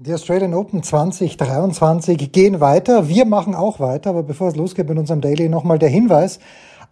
Die 0.00 0.14
Australian 0.14 0.54
Open 0.54 0.84
2023 0.84 2.30
gehen 2.30 2.60
weiter. 2.60 3.08
Wir 3.08 3.24
machen 3.24 3.56
auch 3.56 3.80
weiter, 3.80 4.10
aber 4.10 4.22
bevor 4.22 4.46
es 4.46 4.54
losgeht 4.54 4.88
mit 4.88 4.96
unserem 4.96 5.20
Daily 5.20 5.48
nochmal 5.48 5.80
der 5.80 5.88
Hinweis 5.88 6.38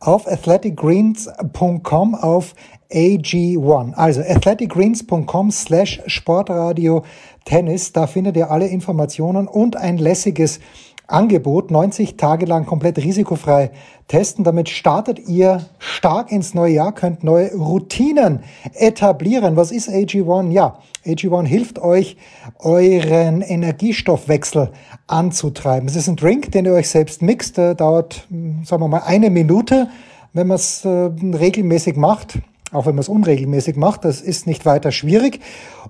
auf 0.00 0.26
athleticgreens.com 0.26 2.16
auf 2.16 2.54
AG1. 2.90 3.94
Also 3.94 4.22
athleticgreens.com 4.22 5.52
slash 5.52 6.02
Sportradio 6.06 7.04
Tennis. 7.44 7.92
Da 7.92 8.08
findet 8.08 8.36
ihr 8.36 8.50
alle 8.50 8.66
Informationen 8.66 9.46
und 9.46 9.76
ein 9.76 9.98
lässiges 9.98 10.58
Angebot, 11.06 11.70
90 11.70 12.16
Tage 12.16 12.46
lang 12.46 12.66
komplett 12.66 12.98
risikofrei 12.98 13.70
testen. 14.08 14.42
Damit 14.42 14.68
startet 14.68 15.20
ihr 15.28 15.64
stark 15.78 16.32
ins 16.32 16.54
neue 16.54 16.72
Jahr, 16.72 16.92
könnt 16.92 17.22
neue 17.22 17.54
Routinen 17.54 18.40
etablieren. 18.74 19.54
Was 19.54 19.70
ist 19.70 19.88
AG1? 19.88 20.50
Ja, 20.50 20.78
AG1 21.06 21.46
hilft 21.46 21.78
euch, 21.78 22.16
euren 22.58 23.42
Energiestoffwechsel 23.42 24.70
anzutreiben. 25.06 25.88
Es 25.88 25.96
ist 25.96 26.08
ein 26.08 26.16
Drink, 26.16 26.52
den 26.52 26.64
ihr 26.64 26.72
euch 26.72 26.88
selbst 26.88 27.22
mixt. 27.22 27.56
Der 27.56 27.74
dauert, 27.74 28.26
sagen 28.64 28.82
wir 28.82 28.88
mal, 28.88 29.02
eine 29.06 29.30
Minute, 29.30 29.88
wenn 30.32 30.48
man 30.48 30.56
es 30.56 30.84
äh, 30.84 30.88
regelmäßig 30.88 31.96
macht 31.96 32.38
auch 32.72 32.86
wenn 32.86 32.94
man 32.94 33.00
es 33.00 33.08
unregelmäßig 33.08 33.76
macht. 33.76 34.04
Das 34.04 34.20
ist 34.20 34.46
nicht 34.46 34.66
weiter 34.66 34.90
schwierig. 34.90 35.40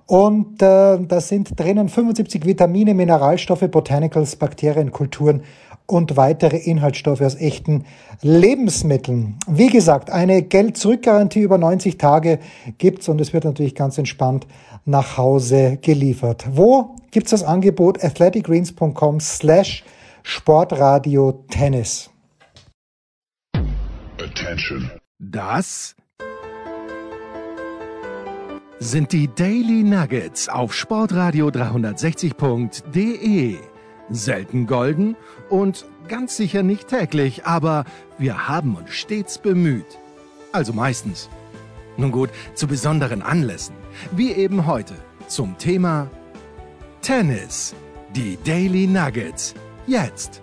Und 0.07 0.63
äh, 0.63 0.99
da 1.01 1.21
sind 1.21 1.59
drinnen 1.59 1.89
75 1.89 2.45
Vitamine, 2.45 2.95
Mineralstoffe, 2.95 3.69
Botanicals, 3.71 4.37
Bakterien, 4.37 4.93
Kulturen 4.93 5.43
und 5.87 6.17
weitere 6.17 6.57
Inhaltsstoffe 6.57 7.21
aus 7.21 7.37
echten 7.37 7.85
Lebensmitteln. 8.23 9.39
Wie 9.47 9.69
gesagt, 9.69 10.11
eine 10.11 10.43
Geld-Zurück-Garantie 10.43 11.41
über 11.41 11.59
90 11.59 11.99
Tage 11.99 12.39
gibt's 12.79 13.09
und 13.09 13.21
es 13.21 13.33
wird 13.33 13.45
natürlich 13.45 13.75
ganz 13.75 13.99
entspannt 13.99 14.47
nach 14.85 15.17
Hause 15.17 15.79
geliefert. 15.81 16.47
Wo 16.51 16.97
gibt's 17.11 17.31
das 17.31 17.45
Angebot? 17.45 18.03
athleticgreens.com 18.03 19.21
slash 19.21 19.85
Sportradio 20.23 21.45
Tennis. 21.51 22.11
Attention. 24.19 24.91
Das 25.19 25.95
sind 28.79 29.13
die 29.13 29.29
Daily 29.29 29.83
Nuggets 29.83 30.49
auf 30.49 30.75
Sportradio 30.75 31.49
360.de. 31.49 33.57
Selten 34.11 34.67
golden 34.67 35.17
und 35.49 35.87
ganz 36.09 36.37
sicher 36.37 36.63
nicht 36.63 36.89
täglich, 36.89 37.45
aber 37.45 37.85
wir 38.19 38.49
haben 38.49 38.77
uns 38.77 38.91
stets 38.91 39.39
bemüht. 39.39 39.99
Also 40.53 40.73
meistens. 40.73 41.29
Nun 41.97 42.13
gut, 42.13 42.31
zu 42.55 42.67
besonderen 42.67 43.23
Anlässen, 43.23 43.75
wie 44.13 44.33
eben 44.33 44.67
heute 44.67 44.95
zum 45.29 45.57
Thema 45.59 46.11
Tennis. 47.03 47.75
Die 48.15 48.39
Daily 48.45 48.87
Nuggets. 48.87 49.55
Jetzt. 49.87 50.41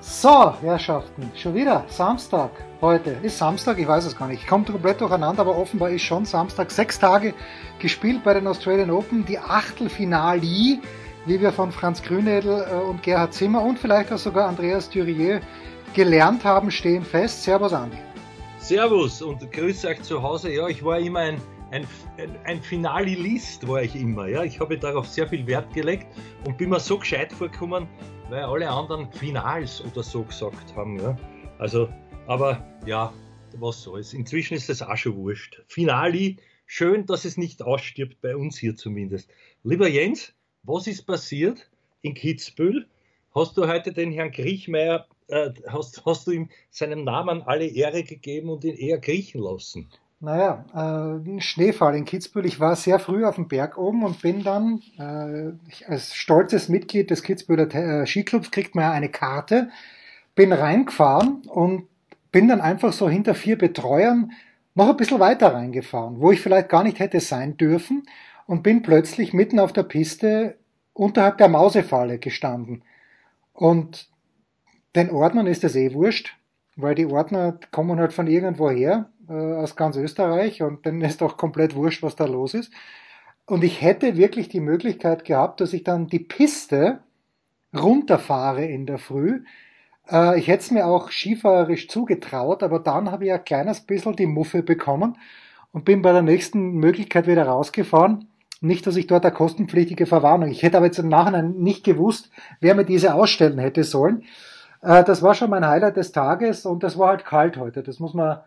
So, 0.00 0.54
Herrschaften, 0.62 1.30
schon 1.34 1.54
wieder 1.54 1.84
Samstag 1.88 2.50
heute. 2.80 3.16
Ist 3.22 3.38
Samstag, 3.38 3.78
ich 3.78 3.88
weiß 3.88 4.04
es 4.06 4.16
gar 4.16 4.28
nicht. 4.28 4.42
Ich 4.42 4.46
komme 4.46 4.64
komplett 4.64 5.00
durcheinander, 5.00 5.42
aber 5.42 5.56
offenbar 5.56 5.90
ist 5.90 6.02
schon 6.02 6.24
Samstag. 6.24 6.70
Sechs 6.70 6.98
Tage 6.98 7.34
gespielt 7.78 8.22
bei 8.24 8.32
den 8.32 8.46
Australian 8.46 8.90
Open. 8.90 9.26
Die 9.26 9.38
Achtelfinale, 9.38 10.78
wie 11.26 11.40
wir 11.40 11.52
von 11.52 11.72
Franz 11.72 12.02
Grünedel 12.02 12.66
äh, 12.70 12.74
und 12.74 13.02
Gerhard 13.02 13.34
Zimmer 13.34 13.62
und 13.62 13.78
vielleicht 13.78 14.12
auch 14.12 14.18
sogar 14.18 14.48
Andreas 14.48 14.88
Thürier 14.88 15.40
gelernt 15.94 16.44
haben, 16.44 16.70
stehen 16.70 17.04
fest. 17.04 17.42
Servus, 17.42 17.72
Andi. 17.72 17.98
Servus 18.58 19.22
und 19.22 19.50
grüße 19.52 19.88
euch 19.88 20.02
zu 20.02 20.22
Hause. 20.22 20.52
Ja, 20.52 20.68
ich 20.68 20.84
war 20.84 20.98
immer 20.98 21.20
ein, 21.20 21.40
ein, 21.70 21.86
ein, 22.44 22.62
Finalist, 22.62 23.66
war 23.66 23.82
ich 23.82 23.94
immer. 23.94 24.26
Ja, 24.28 24.44
ich 24.44 24.60
habe 24.60 24.78
darauf 24.78 25.06
sehr 25.06 25.28
viel 25.28 25.46
Wert 25.46 25.72
gelegt 25.74 26.06
und 26.46 26.56
bin 26.58 26.70
mir 26.70 26.80
so 26.80 26.98
gescheit 26.98 27.32
vorgekommen, 27.32 27.88
weil 28.30 28.44
alle 28.44 28.68
anderen 28.68 29.10
Finals 29.12 29.82
oder 29.84 30.02
so 30.02 30.22
gesagt 30.22 30.74
haben. 30.76 30.98
Ja. 30.98 31.16
Also 31.58 31.88
aber 32.26 32.64
ja, 32.86 33.12
was 33.58 33.82
soll's. 33.82 34.12
Inzwischen 34.12 34.54
ist 34.54 34.68
das 34.68 34.82
auch 34.82 34.96
schon 34.96 35.16
wurscht. 35.16 35.62
Finali, 35.68 36.38
schön, 36.66 37.06
dass 37.06 37.24
es 37.24 37.36
nicht 37.36 37.62
ausstirbt, 37.62 38.20
bei 38.20 38.36
uns 38.36 38.58
hier 38.58 38.74
zumindest. 38.74 39.30
Lieber 39.62 39.88
Jens, 39.88 40.34
was 40.66 40.86
ist 40.86 41.06
passiert 41.06 41.70
in 42.02 42.14
Kitzbühel? 42.14 42.86
Hast 43.34 43.56
du 43.56 43.66
heute 43.66 43.92
den 43.92 44.12
Herrn 44.12 44.30
Griechmeier, 44.30 45.06
äh, 45.28 45.50
hast, 45.68 46.04
hast 46.04 46.26
du 46.26 46.32
ihm 46.32 46.48
seinem 46.70 47.04
Namen 47.04 47.42
alle 47.42 47.66
Ehre 47.66 48.02
gegeben 48.02 48.50
und 48.50 48.64
ihn 48.64 48.76
eher 48.76 48.98
kriechen 48.98 49.40
lassen? 49.40 49.88
Naja, 50.18 50.64
äh, 51.26 51.40
Schneefall 51.40 51.94
in 51.94 52.06
Kitzbühel. 52.06 52.46
Ich 52.46 52.58
war 52.58 52.74
sehr 52.74 52.98
früh 52.98 53.24
auf 53.24 53.34
dem 53.34 53.48
Berg 53.48 53.76
oben 53.76 54.02
und 54.02 54.22
bin 54.22 54.42
dann 54.42 54.82
äh, 54.98 55.84
als 55.86 56.14
stolzes 56.14 56.68
Mitglied 56.68 57.10
des 57.10 57.22
Kitzbüheler 57.22 57.72
äh, 57.74 58.06
Skiclubs 58.06 58.50
kriegt 58.50 58.74
man 58.74 58.84
ja 58.84 58.92
eine 58.92 59.10
Karte, 59.10 59.68
bin 60.34 60.52
reingefahren 60.52 61.42
und 61.46 61.86
bin 62.32 62.48
dann 62.48 62.60
einfach 62.62 62.92
so 62.92 63.08
hinter 63.08 63.34
vier 63.34 63.58
Betreuern 63.58 64.32
noch 64.74 64.88
ein 64.88 64.96
bisschen 64.96 65.20
weiter 65.20 65.54
reingefahren, 65.54 66.20
wo 66.20 66.32
ich 66.32 66.40
vielleicht 66.40 66.70
gar 66.70 66.82
nicht 66.82 66.98
hätte 66.98 67.20
sein 67.20 67.56
dürfen 67.56 68.06
und 68.46 68.62
bin 68.62 68.82
plötzlich 68.82 69.32
mitten 69.32 69.58
auf 69.58 69.72
der 69.72 69.82
Piste 69.82 70.56
unterhalb 70.92 71.38
der 71.38 71.48
Mausefalle 71.48 72.18
gestanden. 72.18 72.82
Und 73.52 74.08
den 74.94 75.10
Ordnern 75.10 75.46
ist 75.46 75.64
das 75.64 75.76
eh 75.76 75.92
wurscht, 75.94 76.36
weil 76.76 76.94
die 76.94 77.06
Ordner 77.06 77.58
kommen 77.70 77.98
halt 77.98 78.12
von 78.12 78.26
irgendwoher, 78.26 79.10
äh, 79.28 79.32
aus 79.32 79.76
ganz 79.76 79.96
Österreich 79.96 80.62
und 80.62 80.86
denen 80.86 81.02
ist 81.02 81.20
doch 81.20 81.36
komplett 81.36 81.74
wurscht, 81.74 82.02
was 82.02 82.16
da 82.16 82.26
los 82.26 82.54
ist. 82.54 82.72
Und 83.46 83.62
ich 83.62 83.80
hätte 83.80 84.16
wirklich 84.16 84.48
die 84.48 84.60
Möglichkeit 84.60 85.24
gehabt, 85.24 85.60
dass 85.60 85.72
ich 85.72 85.84
dann 85.84 86.08
die 86.08 86.18
Piste 86.18 87.00
runterfahre 87.74 88.64
in 88.64 88.86
der 88.86 88.98
Früh, 88.98 89.42
äh, 90.10 90.38
ich 90.38 90.48
hätte 90.48 90.62
es 90.62 90.70
mir 90.70 90.86
auch 90.86 91.10
skifahrerisch 91.10 91.88
zugetraut, 91.88 92.62
aber 92.62 92.78
dann 92.78 93.10
habe 93.10 93.26
ich 93.26 93.32
ein 93.32 93.44
kleines 93.44 93.80
bisschen 93.80 94.16
die 94.16 94.26
Muffe 94.26 94.62
bekommen 94.62 95.16
und 95.72 95.84
bin 95.84 96.02
bei 96.02 96.12
der 96.12 96.22
nächsten 96.22 96.72
Möglichkeit 96.74 97.26
wieder 97.26 97.46
rausgefahren. 97.46 98.28
Nicht, 98.66 98.86
dass 98.86 98.96
ich 98.96 99.06
dort 99.06 99.24
eine 99.24 99.34
kostenpflichtige 99.34 100.06
Verwarnung. 100.06 100.50
Ich 100.50 100.62
hätte 100.62 100.76
aber 100.76 100.86
jetzt 100.86 100.98
im 100.98 101.08
Nachhinein 101.08 101.54
nicht 101.58 101.84
gewusst, 101.84 102.30
wer 102.60 102.74
mir 102.74 102.84
diese 102.84 103.14
ausstellen 103.14 103.58
hätte 103.58 103.84
sollen. 103.84 104.22
Äh, 104.82 105.04
das 105.04 105.22
war 105.22 105.34
schon 105.34 105.50
mein 105.50 105.66
Highlight 105.66 105.96
des 105.96 106.12
Tages 106.12 106.66
und 106.66 106.82
das 106.82 106.98
war 106.98 107.08
halt 107.08 107.24
kalt 107.24 107.56
heute. 107.56 107.82
Das 107.82 108.00
muss 108.00 108.14
man, 108.14 108.38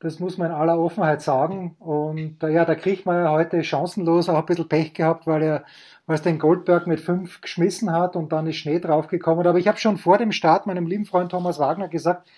das 0.00 0.20
muss 0.20 0.38
man 0.38 0.48
in 0.48 0.56
aller 0.56 0.78
Offenheit 0.78 1.22
sagen. 1.22 1.76
Und 1.78 2.42
äh, 2.42 2.50
ja, 2.50 2.64
da 2.64 2.74
kriegt 2.74 3.06
man 3.06 3.16
ja 3.16 3.30
heute 3.30 3.64
chancenlos 3.64 4.28
auch 4.28 4.38
ein 4.38 4.46
bisschen 4.46 4.68
Pech 4.68 4.94
gehabt, 4.94 5.26
weil 5.26 5.42
er 5.42 5.64
weil 6.06 6.16
es 6.16 6.22
den 6.22 6.38
Goldberg 6.38 6.86
mit 6.86 7.00
fünf 7.00 7.40
geschmissen 7.40 7.92
hat 7.92 8.16
und 8.16 8.32
dann 8.32 8.46
ist 8.46 8.56
Schnee 8.56 8.80
draufgekommen. 8.80 9.46
Aber 9.46 9.58
ich 9.58 9.68
habe 9.68 9.78
schon 9.78 9.98
vor 9.98 10.18
dem 10.18 10.32
Start 10.32 10.66
meinem 10.66 10.86
lieben 10.86 11.04
Freund 11.04 11.30
Thomas 11.30 11.58
Wagner 11.58 11.88
gesagt, 11.88 12.28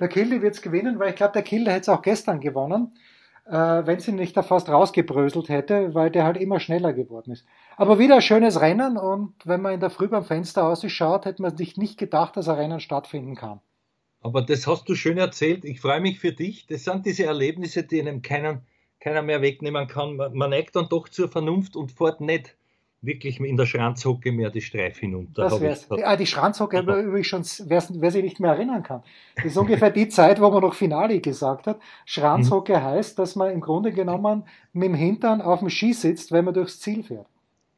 der 0.00 0.08
Kilde 0.08 0.42
wird's 0.42 0.62
gewinnen, 0.62 0.98
weil 0.98 1.10
ich 1.10 1.16
glaube, 1.16 1.32
der 1.32 1.42
Kilde 1.42 1.70
hätte 1.70 1.82
es 1.82 1.88
auch 1.88 2.02
gestern 2.02 2.40
gewonnen, 2.40 2.92
äh, 3.46 3.52
wenn 3.86 3.98
sie 4.00 4.12
nicht 4.12 4.36
da 4.36 4.42
fast 4.42 4.68
rausgebröselt 4.68 5.48
hätte, 5.48 5.94
weil 5.94 6.10
der 6.10 6.24
halt 6.24 6.36
immer 6.36 6.60
schneller 6.60 6.92
geworden 6.92 7.32
ist. 7.32 7.46
Aber 7.76 7.98
wieder 7.98 8.16
ein 8.16 8.22
schönes 8.22 8.60
Rennen 8.60 8.96
und 8.96 9.34
wenn 9.44 9.60
man 9.60 9.74
in 9.74 9.80
der 9.80 9.90
Früh 9.90 10.08
beim 10.08 10.24
Fenster 10.24 10.66
ausschaut, 10.66 11.24
hätte 11.24 11.42
man 11.42 11.56
sich 11.56 11.76
nicht 11.76 11.98
gedacht, 11.98 12.36
dass 12.36 12.48
ein 12.48 12.56
Rennen 12.56 12.80
stattfinden 12.80 13.34
kann. 13.34 13.60
Aber 14.20 14.42
das 14.42 14.66
hast 14.66 14.88
du 14.88 14.94
schön 14.94 15.18
erzählt. 15.18 15.64
Ich 15.64 15.80
freue 15.80 16.00
mich 16.00 16.20
für 16.20 16.32
dich. 16.32 16.66
Das 16.66 16.84
sind 16.84 17.04
diese 17.04 17.24
Erlebnisse, 17.24 17.82
die 17.82 18.00
einem 18.00 18.22
keinen, 18.22 18.62
keiner 19.00 19.22
mehr 19.22 19.42
wegnehmen 19.42 19.88
kann. 19.88 20.16
Man, 20.16 20.34
man 20.34 20.50
neigt 20.50 20.76
dann 20.76 20.88
doch 20.88 21.08
zur 21.08 21.28
Vernunft 21.28 21.74
und 21.74 21.90
fährt 21.90 22.20
nicht 22.20 22.56
wirklich 23.02 23.40
in 23.40 23.56
der 23.56 23.66
Schranzhocke 23.66 24.32
mehr 24.32 24.50
die 24.50 24.60
Streif 24.60 24.98
hinunter. 24.98 25.42
Das 25.42 25.60
wär's. 25.60 25.90
Ah, 25.90 26.16
die 26.16 26.26
Schranzhocke 26.26 26.76
ja. 26.76 26.82
übrigens 26.82 27.26
schon, 27.26 27.44
wer, 27.68 27.84
wer 27.90 28.10
sich 28.10 28.22
nicht 28.22 28.40
mehr 28.40 28.52
erinnern 28.52 28.82
kann. 28.82 29.02
Das 29.36 29.46
ist 29.46 29.56
ungefähr 29.56 29.90
die 29.90 30.08
Zeit, 30.08 30.40
wo 30.40 30.50
man 30.50 30.62
noch 30.62 30.74
Finale 30.74 31.20
gesagt 31.20 31.66
hat. 31.66 31.80
Schranzhocke 32.06 32.78
mhm. 32.78 32.82
heißt, 32.82 33.18
dass 33.18 33.36
man 33.36 33.50
im 33.50 33.60
Grunde 33.60 33.92
genommen 33.92 34.44
mit 34.72 34.84
dem 34.84 34.94
Hintern 34.94 35.42
auf 35.42 35.58
dem 35.58 35.68
Ski 35.68 35.92
sitzt, 35.92 36.32
wenn 36.32 36.44
man 36.44 36.54
durchs 36.54 36.80
Ziel 36.80 37.02
fährt. 37.02 37.26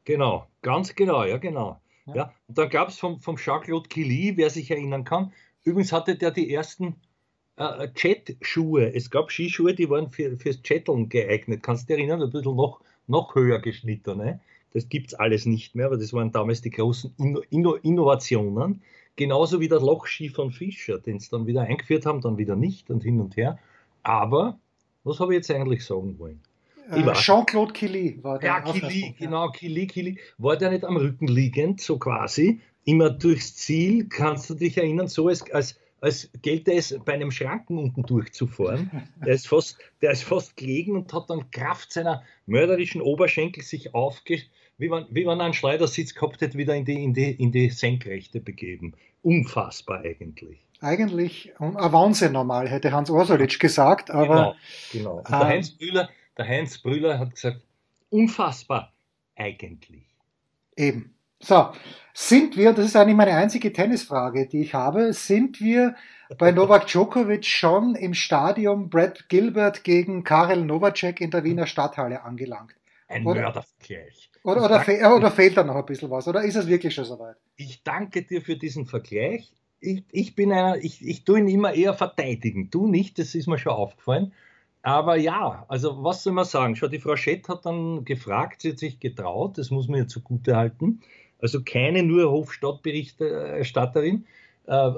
Genau, 0.05 0.45
ganz 0.61 0.95
genau, 0.95 1.23
ja 1.23 1.37
genau. 1.37 1.79
Ja. 2.05 2.15
ja. 2.15 2.33
Und 2.47 2.57
dann 2.57 2.69
gab 2.69 2.89
es 2.89 2.99
vom, 2.99 3.19
vom 3.19 3.37
Jacques-Claude 3.43 3.89
Killy, 3.89 4.37
wer 4.37 4.51
sich 4.51 4.69
erinnern 4.69 5.03
kann, 5.03 5.33
übrigens 5.63 5.91
hatte 5.91 6.15
der 6.15 6.29
die 6.29 6.53
ersten 6.53 6.95
äh, 7.57 7.87
Jet-Schuhe. 7.95 8.93
Es 8.93 9.09
gab 9.09 9.31
Skischuhe, 9.31 9.73
die 9.73 9.89
waren 9.89 10.11
für, 10.11 10.37
fürs 10.37 10.61
Chatteln 10.61 11.09
geeignet. 11.09 11.63
Kannst 11.63 11.89
du 11.89 11.93
dich 11.93 11.99
erinnern? 11.99 12.21
Ein 12.21 12.29
bisschen 12.29 12.55
noch, 12.55 12.81
noch 13.07 13.33
höher 13.33 13.59
geschnitten. 13.59 14.17
Ne? 14.17 14.39
Das 14.75 14.89
gibt 14.89 15.07
es 15.07 15.13
alles 15.13 15.45
nicht 15.45 15.73
mehr, 15.73 15.85
aber 15.85 15.95
das 15.95 16.11
waren 16.11 16.33
damals 16.33 16.61
die 16.61 16.69
großen 16.69 17.13
Inno 17.17 17.41
Inno 17.49 17.75
Innovationen. 17.75 18.81
Genauso 19.15 19.61
wie 19.61 19.69
der 19.69 19.79
Lochski 19.79 20.27
von 20.27 20.51
Fischer, 20.51 20.99
den 20.99 21.17
sie 21.17 21.29
dann 21.31 21.47
wieder 21.47 21.61
eingeführt 21.61 22.05
haben, 22.05 22.19
dann 22.19 22.37
wieder 22.37 22.57
nicht 22.57 22.89
und 22.89 23.01
hin 23.01 23.21
und 23.21 23.37
her. 23.37 23.57
Aber, 24.03 24.59
was 25.05 25.21
habe 25.21 25.33
ich 25.33 25.37
jetzt 25.37 25.49
eigentlich 25.49 25.85
sagen 25.85 26.19
wollen? 26.19 26.41
Äh, 26.91 27.09
Jean-Claude 27.13 27.71
Killy 27.71 28.19
war 28.21 28.37
der. 28.37 28.49
Ja, 28.49 28.59
Killy, 28.59 29.15
genau, 29.17 29.49
Killy, 29.51 29.87
Killy. 29.87 30.19
War 30.39 30.57
der 30.57 30.71
nicht 30.71 30.83
am 30.83 30.97
Rücken 30.97 31.27
liegend, 31.27 31.79
so 31.79 31.97
quasi? 31.97 32.59
Immer 32.83 33.11
durchs 33.11 33.55
Ziel, 33.55 34.09
kannst 34.09 34.49
du 34.49 34.55
dich 34.55 34.77
erinnern, 34.77 35.07
so 35.07 35.29
als, 35.29 35.49
als 35.53 35.79
als 36.05 36.29
gelte 36.43 36.71
es 36.73 36.95
bei 37.03 37.13
einem 37.13 37.31
Schranken 37.31 37.79
unten 37.79 38.03
durchzufahren. 38.03 39.09
Der 39.25 39.33
ist 39.33 39.47
fast, 39.47 39.79
der 40.01 40.11
ist 40.11 40.23
fast 40.23 40.55
gelegen 40.55 40.95
und 40.95 41.11
hat 41.11 41.29
dann 41.31 41.49
Kraft 41.49 41.91
seiner 41.91 42.21
mörderischen 42.45 43.01
Oberschenkel 43.01 43.63
sich 43.63 43.95
aufge, 43.95 44.41
wie 44.77 44.89
man, 44.89 45.05
wie 45.09 45.25
man 45.25 45.41
einen 45.41 45.53
Schleudersitz 45.53 46.13
gehabt 46.13 46.41
hätte, 46.41 46.57
wieder 46.57 46.75
in 46.75 46.85
die, 46.85 47.03
in, 47.03 47.13
die, 47.13 47.31
in 47.31 47.51
die 47.51 47.69
Senkrechte 47.69 48.39
begeben. 48.39 48.93
Unfassbar 49.21 50.01
eigentlich. 50.01 50.59
Eigentlich 50.81 51.53
ein 51.59 51.75
Wahnsinn 51.75 52.33
normal, 52.33 52.69
hätte 52.69 52.91
Hans 52.91 53.09
Orsolitsch 53.09 53.59
gesagt. 53.59 54.11
Aber, 54.11 54.55
genau, 54.91 55.15
genau. 55.15 55.17
Und 55.17 55.29
der, 55.29 55.41
äh, 55.41 55.45
Heinz 55.45 55.71
Brüller, 55.71 56.09
der 56.37 56.47
Heinz 56.47 56.77
Brüller 56.77 57.19
hat 57.19 57.33
gesagt, 57.33 57.61
unfassbar 58.09 58.91
eigentlich. 59.35 60.03
Eben. 60.75 61.15
So, 61.39 61.69
sind 62.13 62.57
wir, 62.57 62.73
das 62.73 62.85
ist 62.85 62.95
eigentlich 62.95 63.15
meine 63.15 63.35
einzige 63.35 63.71
Tennisfrage, 63.71 64.47
die 64.47 64.61
ich 64.61 64.73
habe, 64.73 65.13
sind 65.13 65.59
wir 65.61 65.95
bei 66.37 66.51
Novak 66.51 66.87
Djokovic 66.87 67.45
schon 67.45 67.95
im 67.95 68.13
Stadium 68.13 68.89
Brad 68.89 69.29
Gilbert 69.29 69.83
gegen 69.83 70.23
Karel 70.23 70.65
Novacek 70.65 71.21
in 71.21 71.31
der 71.31 71.43
Wiener 71.43 71.67
Stadthalle 71.67 72.23
angelangt? 72.23 72.75
Ein 73.07 73.25
oder, 73.25 73.41
Mördervergleich. 73.41 74.31
Oder, 74.43 74.65
oder, 74.65 74.81
fe 74.81 74.99
oder, 75.15 75.31
fehlt 75.31 75.57
da 75.57 75.63
noch 75.63 75.75
ein 75.75 75.85
bisschen 75.85 76.09
was? 76.09 76.27
Oder 76.27 76.43
ist 76.43 76.55
es 76.55 76.67
wirklich 76.67 76.93
schon 76.93 77.05
soweit? 77.05 77.35
Ich 77.55 77.83
danke 77.83 78.23
dir 78.23 78.41
für 78.41 78.55
diesen 78.55 78.85
Vergleich. 78.85 79.53
Ich, 79.79 80.03
ich 80.11 80.35
bin 80.35 80.51
einer, 80.51 80.77
ich, 80.77 81.05
ich 81.05 81.23
tue 81.23 81.39
ihn 81.39 81.47
immer 81.47 81.73
eher 81.73 81.93
verteidigen. 81.93 82.69
Du 82.71 82.87
nicht, 82.87 83.19
das 83.19 83.35
ist 83.35 83.47
mir 83.47 83.59
schon 83.59 83.73
aufgefallen. 83.73 84.33
Aber 84.81 85.15
ja, 85.17 85.65
also 85.67 86.03
was 86.03 86.23
soll 86.23 86.33
man 86.33 86.45
sagen? 86.45 86.75
Schau, 86.75 86.87
die 86.87 86.99
Frau 86.99 87.15
Schett 87.15 87.49
hat 87.49 87.65
dann 87.65 88.05
gefragt, 88.05 88.61
sie 88.61 88.71
hat 88.71 88.77
sich 88.77 88.99
getraut, 88.99 89.57
das 89.57 89.71
muss 89.71 89.87
man 89.87 90.01
ihr 90.01 90.07
zugute 90.07 90.55
halten. 90.55 91.01
Also 91.41 91.63
keine 91.63 92.03
nur 92.03 92.29
Hofstadtberichterstatterin, 92.31 94.25
äh, 94.67 94.91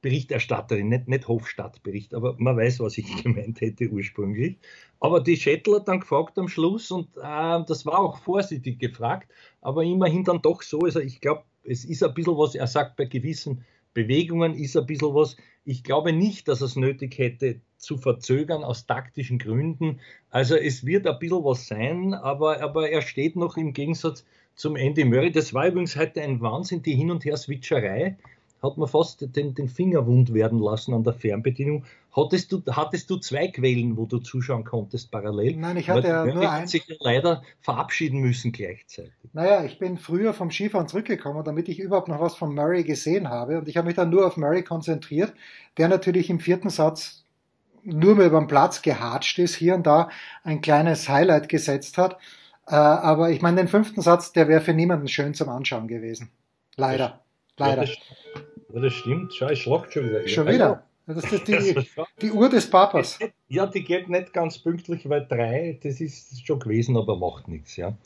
Hofberichterstatterin, 0.00 0.88
nicht, 0.88 1.08
nicht 1.08 1.28
Hofstadtbericht, 1.28 2.14
aber 2.14 2.34
man 2.38 2.56
weiß, 2.56 2.80
was 2.80 2.96
ich 2.96 3.04
gemeint 3.22 3.60
hätte 3.60 3.90
ursprünglich. 3.90 4.56
Aber 4.98 5.20
die 5.20 5.36
Schettler 5.36 5.76
hat 5.76 5.88
dann 5.88 6.00
gefragt 6.00 6.38
am 6.38 6.48
Schluss 6.48 6.90
und 6.90 7.08
äh, 7.18 7.64
das 7.66 7.84
war 7.84 7.98
auch 7.98 8.18
vorsichtig 8.18 8.78
gefragt, 8.78 9.30
aber 9.60 9.84
immerhin 9.84 10.24
dann 10.24 10.40
doch 10.40 10.62
so. 10.62 10.80
Also 10.80 11.00
ich 11.00 11.20
glaube, 11.20 11.44
es 11.64 11.84
ist 11.84 12.02
ein 12.02 12.14
bisschen 12.14 12.38
was, 12.38 12.54
er 12.54 12.66
sagt, 12.66 12.96
bei 12.96 13.04
gewissen 13.04 13.64
Bewegungen 13.92 14.54
ist 14.54 14.76
ein 14.76 14.86
bisschen 14.86 15.14
was. 15.14 15.36
Ich 15.66 15.84
glaube 15.84 16.14
nicht, 16.14 16.48
dass 16.48 16.62
es 16.62 16.76
nötig 16.76 17.18
hätte, 17.18 17.60
zu 17.76 17.98
verzögern 17.98 18.64
aus 18.64 18.86
taktischen 18.86 19.38
Gründen. 19.38 20.00
Also 20.30 20.56
es 20.56 20.86
wird 20.86 21.06
ein 21.06 21.18
bisschen 21.18 21.44
was 21.44 21.66
sein, 21.66 22.14
aber, 22.14 22.62
aber 22.62 22.88
er 22.88 23.02
steht 23.02 23.36
noch 23.36 23.58
im 23.58 23.74
Gegensatz 23.74 24.24
zum 24.54 24.76
Andy 24.76 25.04
Murray. 25.04 25.30
Das 25.30 25.52
war 25.52 25.66
übrigens 25.66 25.96
heute 25.96 26.22
ein 26.22 26.40
Wahnsinn, 26.40 26.82
die 26.82 26.94
Hin- 26.94 27.10
und 27.10 27.24
Her-Switcherei 27.24 28.16
hat 28.62 28.76
man 28.76 28.88
fast 28.88 29.34
den, 29.36 29.54
den 29.54 29.68
Finger 29.68 30.06
wund 30.06 30.34
werden 30.34 30.58
lassen 30.58 30.92
an 30.92 31.02
der 31.02 31.14
Fernbedienung. 31.14 31.84
Hattest 32.14 32.52
du, 32.52 32.62
hattest 32.70 33.08
du 33.08 33.16
zwei 33.16 33.48
Quellen, 33.48 33.96
wo 33.96 34.04
du 34.04 34.18
zuschauen 34.18 34.64
konntest 34.64 35.10
parallel? 35.10 35.56
Nein, 35.56 35.76
ich 35.76 35.88
hatte 35.88 36.08
ja 36.08 36.26
nur 36.26 36.50
ein. 36.50 36.66
sich 36.66 36.84
leider 37.00 37.42
verabschieden 37.60 38.20
müssen 38.20 38.52
gleichzeitig. 38.52 39.12
Naja, 39.32 39.64
ich 39.64 39.78
bin 39.78 39.96
früher 39.96 40.34
vom 40.34 40.50
Skifahren 40.50 40.88
zurückgekommen, 40.88 41.44
damit 41.44 41.68
ich 41.68 41.78
überhaupt 41.78 42.08
noch 42.08 42.20
was 42.20 42.34
von 42.34 42.54
Murray 42.54 42.84
gesehen 42.84 43.30
habe. 43.30 43.58
Und 43.58 43.68
ich 43.68 43.76
habe 43.76 43.86
mich 43.86 43.96
dann 43.96 44.10
nur 44.10 44.26
auf 44.26 44.36
Murray 44.36 44.62
konzentriert, 44.62 45.32
der 45.78 45.88
natürlich 45.88 46.28
im 46.28 46.40
vierten 46.40 46.70
Satz 46.70 47.24
nur 47.82 48.14
mehr 48.14 48.26
über 48.26 48.40
den 48.40 48.48
Platz 48.48 48.82
gehatscht 48.82 49.38
ist, 49.38 49.54
hier 49.54 49.74
und 49.74 49.86
da 49.86 50.10
ein 50.44 50.60
kleines 50.60 51.08
Highlight 51.08 51.48
gesetzt 51.48 51.96
hat. 51.96 52.18
Äh, 52.66 52.74
aber 52.74 53.30
ich 53.30 53.40
meine, 53.40 53.56
den 53.56 53.68
fünften 53.68 54.02
Satz, 54.02 54.32
der 54.32 54.48
wäre 54.48 54.60
für 54.60 54.74
niemanden 54.74 55.08
schön 55.08 55.32
zum 55.32 55.48
Anschauen 55.48 55.88
gewesen. 55.88 56.30
Leider. 56.76 57.20
Leider. 57.56 57.84
Ja, 57.84 57.90
das, 58.72 58.82
das, 58.82 58.92
stimmt. 58.92 59.34
Schau, 59.34 59.48
ich 59.48 59.62
schlagt 59.62 59.92
schon 59.92 60.08
wieder. 60.08 60.28
Schon 60.28 60.46
wieder. 60.46 60.84
Das 61.06 61.32
ist 61.32 61.48
die, 61.48 61.74
die 62.22 62.30
Uhr 62.30 62.48
des 62.48 62.70
Papas. 62.70 63.18
Ja, 63.48 63.66
die 63.66 63.82
geht 63.82 64.08
nicht 64.08 64.32
ganz 64.32 64.58
pünktlich, 64.58 65.08
weil 65.08 65.26
drei, 65.26 65.78
das 65.82 66.00
ist 66.00 66.46
schon 66.46 66.60
gewesen, 66.60 66.96
aber 66.96 67.16
macht 67.16 67.48
nichts, 67.48 67.76
ja. 67.76 67.96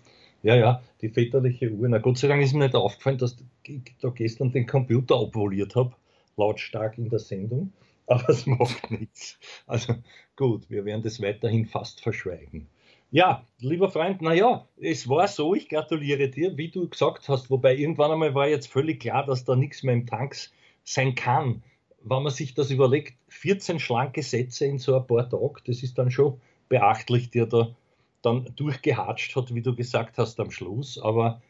Ja, 0.43 0.55
ja, 0.57 0.83
die 1.01 1.09
väterliche 1.09 1.71
Uhr. 1.71 1.89
Na 1.89 1.99
Gott 1.99 2.19
sei 2.19 2.29
Dank 2.29 2.43
ist 2.43 2.53
mir 2.53 2.65
nicht 2.65 2.75
aufgefallen, 2.75 3.19
dass 3.19 3.37
ich 3.67 3.81
da 4.01 4.11
gestern 4.11 4.53
den 4.53 4.67
Computer 4.67 5.19
obvoliert 5.19 5.75
habe, 5.75 5.95
lautstark 6.37 6.99
in 6.99 7.09
der 7.09 7.19
Sendung. 7.19 7.73
Aber 8.07 8.29
es 8.29 8.47
macht 8.47 8.91
nichts. 8.91 9.39
Also 9.67 9.95
gut, 10.37 10.69
wir 10.69 10.85
werden 10.85 11.03
das 11.03 11.21
weiterhin 11.21 11.67
fast 11.67 12.01
verschweigen. 12.03 12.69
Ja, 13.15 13.47
lieber 13.61 13.91
Freund, 13.91 14.23
naja, 14.23 14.67
es 14.77 15.09
war 15.09 15.29
so, 15.29 15.55
ich 15.55 15.69
gratuliere 15.69 16.29
dir, 16.29 16.57
wie 16.57 16.69
du 16.69 16.89
gesagt 16.89 17.29
hast, 17.29 17.49
wobei 17.49 17.77
irgendwann 17.77 18.11
einmal 18.11 18.35
war 18.35 18.49
jetzt 18.49 18.67
völlig 18.67 18.99
klar, 18.99 19.25
dass 19.25 19.45
da 19.45 19.55
nichts 19.55 19.85
mehr 19.85 19.95
im 19.95 20.05
Tanks 20.05 20.53
sein 20.83 21.15
kann. 21.15 21.63
Wenn 22.03 22.25
man 22.25 22.33
sich 22.33 22.55
das 22.55 22.73
überlegt, 22.73 23.15
14 23.29 23.79
schlanke 23.79 24.21
Sätze 24.25 24.67
in 24.67 24.79
so 24.79 24.97
ein 24.97 25.07
paar 25.07 25.31
Tagen, 25.31 25.61
das 25.65 25.85
ist 25.85 25.97
dann 25.97 26.11
schon 26.11 26.41
beachtlich, 26.69 27.31
der 27.31 27.47
da 27.47 27.77
dann 28.23 28.53
durchgehatscht 28.57 29.37
hat, 29.37 29.55
wie 29.55 29.63
du 29.63 29.77
gesagt 29.77 30.19
hast 30.19 30.41
am 30.41 30.51
Schluss. 30.51 30.99
Aber, 30.99 31.41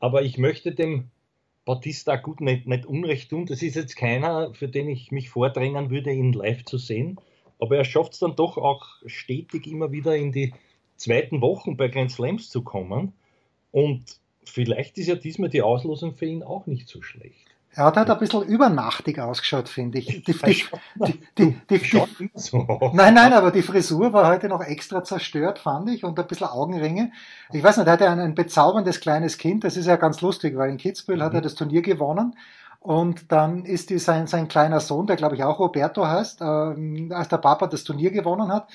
aber 0.00 0.22
ich 0.22 0.38
möchte 0.38 0.74
dem 0.74 1.12
Bautista 1.64 2.16
gut 2.16 2.40
nicht, 2.40 2.66
nicht 2.66 2.84
Unrecht 2.84 3.30
tun. 3.30 3.46
Das 3.46 3.62
ist 3.62 3.76
jetzt 3.76 3.94
keiner, 3.94 4.52
für 4.54 4.66
den 4.66 4.88
ich 4.88 5.12
mich 5.12 5.30
vordrängen 5.30 5.88
würde, 5.88 6.10
ihn 6.10 6.32
live 6.32 6.64
zu 6.64 6.78
sehen. 6.78 7.20
Aber 7.60 7.76
er 7.76 7.84
schafft 7.84 8.14
es 8.14 8.18
dann 8.18 8.34
doch 8.34 8.58
auch 8.58 8.84
stetig 9.06 9.68
immer 9.68 9.92
wieder 9.92 10.16
in 10.16 10.32
die 10.32 10.52
zweiten 11.02 11.40
Wochen 11.40 11.76
bei 11.76 11.88
Grand 11.88 12.10
Slams 12.10 12.50
zu 12.50 12.62
kommen. 12.62 13.12
Und 13.70 14.02
vielleicht 14.44 14.98
ist 14.98 15.08
ja 15.08 15.14
diesmal 15.14 15.50
die 15.50 15.62
Auslosung 15.62 16.14
für 16.14 16.26
ihn 16.26 16.42
auch 16.42 16.66
nicht 16.66 16.88
so 16.88 17.02
schlecht. 17.02 17.52
Er 17.74 17.86
hat 17.86 17.96
halt 17.96 18.10
ein 18.10 18.18
bisschen 18.18 18.42
übernachtig 18.42 19.18
ausgeschaut, 19.18 19.68
finde 19.68 19.98
ich. 19.98 20.06
Die, 20.06 20.22
die, 21.38 21.56
die, 21.70 21.80
nein, 22.92 23.14
nein, 23.14 23.32
aber 23.32 23.50
die 23.50 23.62
Frisur 23.62 24.12
war 24.12 24.28
heute 24.28 24.48
noch 24.48 24.60
extra 24.60 25.02
zerstört, 25.02 25.58
fand 25.58 25.88
ich, 25.88 26.04
und 26.04 26.18
ein 26.18 26.26
bisschen 26.26 26.48
Augenringe. 26.48 27.12
Ich 27.50 27.62
weiß 27.62 27.78
nicht, 27.78 27.86
er 27.86 27.94
hatte 27.94 28.10
ein, 28.10 28.20
ein 28.20 28.34
bezauberndes 28.34 29.00
kleines 29.00 29.38
Kind, 29.38 29.64
das 29.64 29.78
ist 29.78 29.86
ja 29.86 29.96
ganz 29.96 30.20
lustig, 30.20 30.54
weil 30.56 30.68
in 30.68 30.76
Kitzbühel 30.76 31.18
mhm. 31.18 31.22
hat 31.22 31.34
er 31.34 31.40
das 31.40 31.54
Turnier 31.54 31.80
gewonnen. 31.80 32.36
Und 32.78 33.30
dann 33.32 33.64
ist 33.64 33.90
die, 33.90 33.98
sein, 33.98 34.26
sein 34.26 34.48
kleiner 34.48 34.80
Sohn, 34.80 35.06
der 35.06 35.16
glaube 35.16 35.36
ich 35.36 35.44
auch 35.44 35.58
Roberto 35.58 36.06
heißt, 36.06 36.42
äh, 36.42 37.14
als 37.14 37.28
der 37.28 37.38
Papa 37.38 37.68
das 37.68 37.84
Turnier 37.84 38.10
gewonnen 38.10 38.52
hat, 38.52 38.68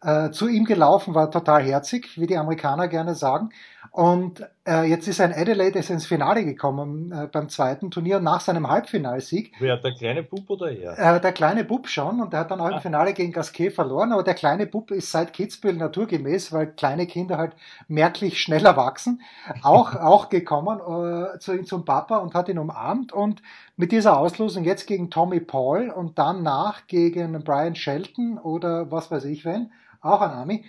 äh, 0.00 0.30
zu 0.30 0.48
ihm 0.48 0.64
gelaufen, 0.64 1.14
war 1.14 1.30
total 1.30 1.62
herzig, 1.62 2.18
wie 2.20 2.26
die 2.26 2.36
Amerikaner 2.36 2.88
gerne 2.88 3.14
sagen. 3.14 3.50
Und 3.90 4.46
äh, 4.66 4.84
jetzt 4.84 5.08
ist 5.08 5.20
ein 5.20 5.32
Adelaide 5.32 5.78
ist 5.78 5.90
ins 5.90 6.06
Finale 6.06 6.44
gekommen 6.44 7.10
äh, 7.10 7.26
beim 7.26 7.48
zweiten 7.48 7.90
Turnier 7.90 8.20
nach 8.20 8.40
seinem 8.40 8.68
Halbfinalsieg. 8.68 9.54
Wer, 9.58 9.76
der 9.76 9.94
kleine 9.94 10.22
Bub 10.22 10.48
oder 10.50 10.70
er? 10.70 11.16
Äh, 11.16 11.20
der 11.20 11.32
kleine 11.32 11.64
Bub 11.64 11.88
schon 11.88 12.20
und 12.20 12.32
der 12.32 12.40
hat 12.40 12.50
dann 12.50 12.60
auch 12.60 12.66
ah. 12.66 12.76
im 12.76 12.80
Finale 12.80 13.12
gegen 13.12 13.32
Gasquet 13.32 13.70
verloren, 13.70 14.12
aber 14.12 14.22
der 14.22 14.34
kleine 14.34 14.66
Bub 14.66 14.90
ist 14.90 15.10
seit 15.10 15.32
Kitzbühel 15.32 15.74
naturgemäß, 15.74 16.52
weil 16.52 16.68
kleine 16.68 17.06
Kinder 17.06 17.38
halt 17.38 17.54
merklich 17.88 18.40
schneller 18.40 18.76
wachsen, 18.76 19.22
auch, 19.62 19.94
auch 20.00 20.28
gekommen 20.28 20.78
äh, 20.78 21.38
zu 21.38 21.54
ihm 21.54 21.66
zum 21.66 21.84
Papa 21.84 22.18
und 22.18 22.34
hat 22.34 22.48
ihn 22.48 22.58
umarmt 22.58 23.12
und 23.12 23.42
mit 23.76 23.90
dieser 23.90 24.18
Auslosung 24.18 24.64
jetzt 24.64 24.86
gegen 24.86 25.10
Tommy 25.10 25.40
Paul 25.40 25.90
und 25.90 26.18
dann 26.18 26.42
nach 26.42 26.86
gegen 26.86 27.42
Brian 27.42 27.74
Shelton 27.74 28.38
oder 28.38 28.92
was 28.92 29.10
weiß 29.10 29.24
ich 29.24 29.44
wen, 29.44 29.72
auch 30.00 30.20
ein 30.20 30.30
Ami. 30.30 30.64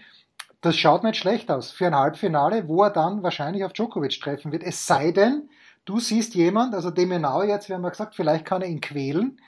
Das 0.62 0.76
schaut 0.76 1.04
nicht 1.04 1.18
schlecht 1.18 1.50
aus 1.50 1.72
für 1.72 1.88
ein 1.88 1.96
Halbfinale, 1.96 2.68
wo 2.68 2.84
er 2.84 2.90
dann 2.90 3.24
wahrscheinlich 3.24 3.64
auf 3.64 3.74
Djokovic 3.74 4.20
treffen 4.20 4.52
wird. 4.52 4.64
Es 4.64 4.86
sei 4.86 5.12
denn, 5.12 5.50
du 5.86 6.00
siehst 6.00 6.36
jemand, 6.36 6.76
also 6.76 6.92
Demenau 6.92 7.44
jetzt, 7.44 7.70
wir 7.70 7.76
haben 7.76 7.84
ja 7.84 7.90
gesagt, 7.90 8.16
vielleicht 8.16 8.46
kann 8.46 8.62
er 8.62 8.68
ihn 8.68 8.82
quälen, 8.82 9.40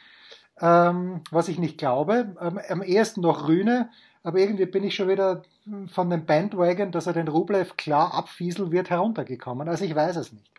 ähm, 0.62 1.22
was 1.32 1.50
ich 1.50 1.60
nicht 1.60 1.78
glaube. 1.78 2.36
Ähm, 2.40 2.60
am 2.70 2.82
ehesten 2.82 3.22
noch 3.22 3.48
Rühne, 3.48 3.90
aber 4.24 4.40
irgendwie 4.40 4.66
bin 4.66 4.84
ich 4.84 4.96
schon 4.96 5.10
wieder 5.10 5.44
von 5.88 6.10
dem 6.10 6.26
Bandwagon, 6.26 6.92
dass 6.92 7.08
er 7.08 7.14
den 7.14 7.28
Rublev 7.28 7.76
klar 7.76 8.14
abfieseln 8.14 8.72
wird, 8.72 8.90
heruntergekommen. 8.90 9.68
Also 9.68 9.84
ich 9.84 9.96
weiß 9.96 10.16
es 10.16 10.32
nicht. 10.32 10.50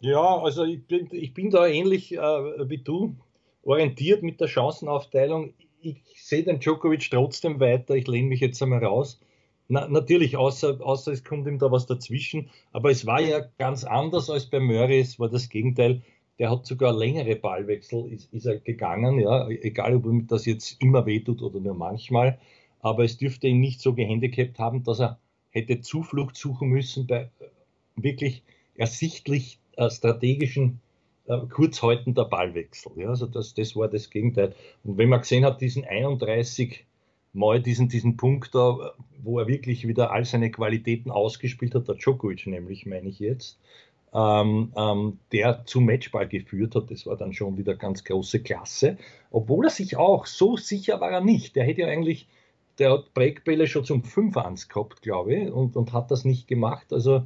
Ja, 0.00 0.38
also 0.38 0.64
ich 0.64 0.86
bin, 0.86 1.08
ich 1.12 1.34
bin 1.34 1.50
da 1.50 1.66
ähnlich 1.66 2.12
äh, 2.12 2.18
wie 2.18 2.78
du, 2.78 3.16
orientiert 3.62 4.22
mit 4.22 4.40
der 4.40 4.48
Chancenaufteilung 4.48 5.52
ich 5.82 6.02
sehe 6.16 6.42
den 6.42 6.60
Djokovic 6.60 7.10
trotzdem 7.10 7.60
weiter. 7.60 7.94
Ich 7.94 8.06
lehne 8.06 8.28
mich 8.28 8.40
jetzt 8.40 8.62
einmal 8.62 8.84
raus. 8.84 9.20
Na, 9.68 9.86
natürlich, 9.88 10.36
außer, 10.36 10.78
außer 10.80 11.12
es 11.12 11.24
kommt 11.24 11.46
ihm 11.46 11.58
da 11.58 11.70
was 11.70 11.86
dazwischen. 11.86 12.50
Aber 12.72 12.90
es 12.90 13.06
war 13.06 13.20
ja 13.20 13.40
ganz 13.58 13.84
anders 13.84 14.30
als 14.30 14.46
bei 14.46 14.60
Murray. 14.60 15.00
Es 15.00 15.18
war 15.18 15.28
das 15.28 15.48
Gegenteil. 15.48 16.02
Der 16.38 16.50
hat 16.50 16.66
sogar 16.66 16.92
längere 16.92 17.36
Ballwechsel, 17.36 18.10
ist, 18.12 18.32
ist 18.32 18.46
er 18.46 18.58
gegangen. 18.58 19.20
Ja, 19.20 19.48
egal, 19.48 19.96
ob 19.96 20.06
ihm 20.06 20.26
das 20.26 20.46
jetzt 20.46 20.80
immer 20.80 21.06
wehtut 21.06 21.42
oder 21.42 21.60
nur 21.60 21.74
manchmal. 21.74 22.38
Aber 22.80 23.04
es 23.04 23.18
dürfte 23.18 23.48
ihn 23.48 23.60
nicht 23.60 23.80
so 23.80 23.94
gehandicapt 23.94 24.58
haben, 24.58 24.82
dass 24.82 25.00
er 25.00 25.18
hätte 25.50 25.80
Zuflucht 25.80 26.36
suchen 26.36 26.68
müssen 26.68 27.06
bei 27.06 27.30
wirklich 27.96 28.42
ersichtlich 28.74 29.58
äh, 29.76 29.90
strategischen 29.90 30.80
äh, 31.30 31.46
kurz 31.48 31.82
haltender 31.82 32.24
Ballwechsel. 32.24 32.92
Ja, 32.96 33.08
also 33.08 33.26
das, 33.26 33.54
das 33.54 33.76
war 33.76 33.88
das 33.88 34.10
Gegenteil. 34.10 34.54
Und 34.84 34.98
wenn 34.98 35.08
man 35.08 35.20
gesehen 35.20 35.44
hat, 35.44 35.60
diesen 35.60 35.84
31 35.84 36.84
Mal 37.32 37.62
diesen, 37.62 37.88
diesen 37.88 38.16
Punkt 38.16 38.54
da, 38.56 38.92
wo 39.22 39.38
er 39.38 39.46
wirklich 39.46 39.86
wieder 39.86 40.10
all 40.10 40.24
seine 40.24 40.50
Qualitäten 40.50 41.12
ausgespielt 41.12 41.76
hat, 41.76 41.86
der 41.86 41.94
Djokovic 41.94 42.48
nämlich, 42.48 42.86
meine 42.86 43.08
ich 43.08 43.20
jetzt, 43.20 43.60
ähm, 44.12 44.72
ähm, 44.76 45.18
der 45.30 45.64
zum 45.64 45.84
Matchball 45.84 46.26
geführt 46.26 46.74
hat, 46.74 46.90
das 46.90 47.06
war 47.06 47.16
dann 47.16 47.32
schon 47.32 47.56
wieder 47.56 47.76
ganz 47.76 48.02
große 48.02 48.42
Klasse. 48.42 48.98
Obwohl 49.30 49.66
er 49.66 49.70
sich 49.70 49.96
auch, 49.96 50.26
so 50.26 50.56
sicher 50.56 51.00
war 51.00 51.12
er 51.12 51.20
nicht. 51.20 51.54
Der 51.54 51.64
hätte 51.64 51.82
ja 51.82 51.86
eigentlich, 51.86 52.26
der 52.78 52.90
hat 52.90 53.14
Breakbälle 53.14 53.68
schon 53.68 53.84
zum 53.84 54.02
5 54.02 54.34
gehabt, 54.68 55.02
glaube 55.02 55.34
ich, 55.36 55.52
und, 55.52 55.76
und 55.76 55.92
hat 55.92 56.10
das 56.10 56.24
nicht 56.24 56.48
gemacht. 56.48 56.92
Also 56.92 57.22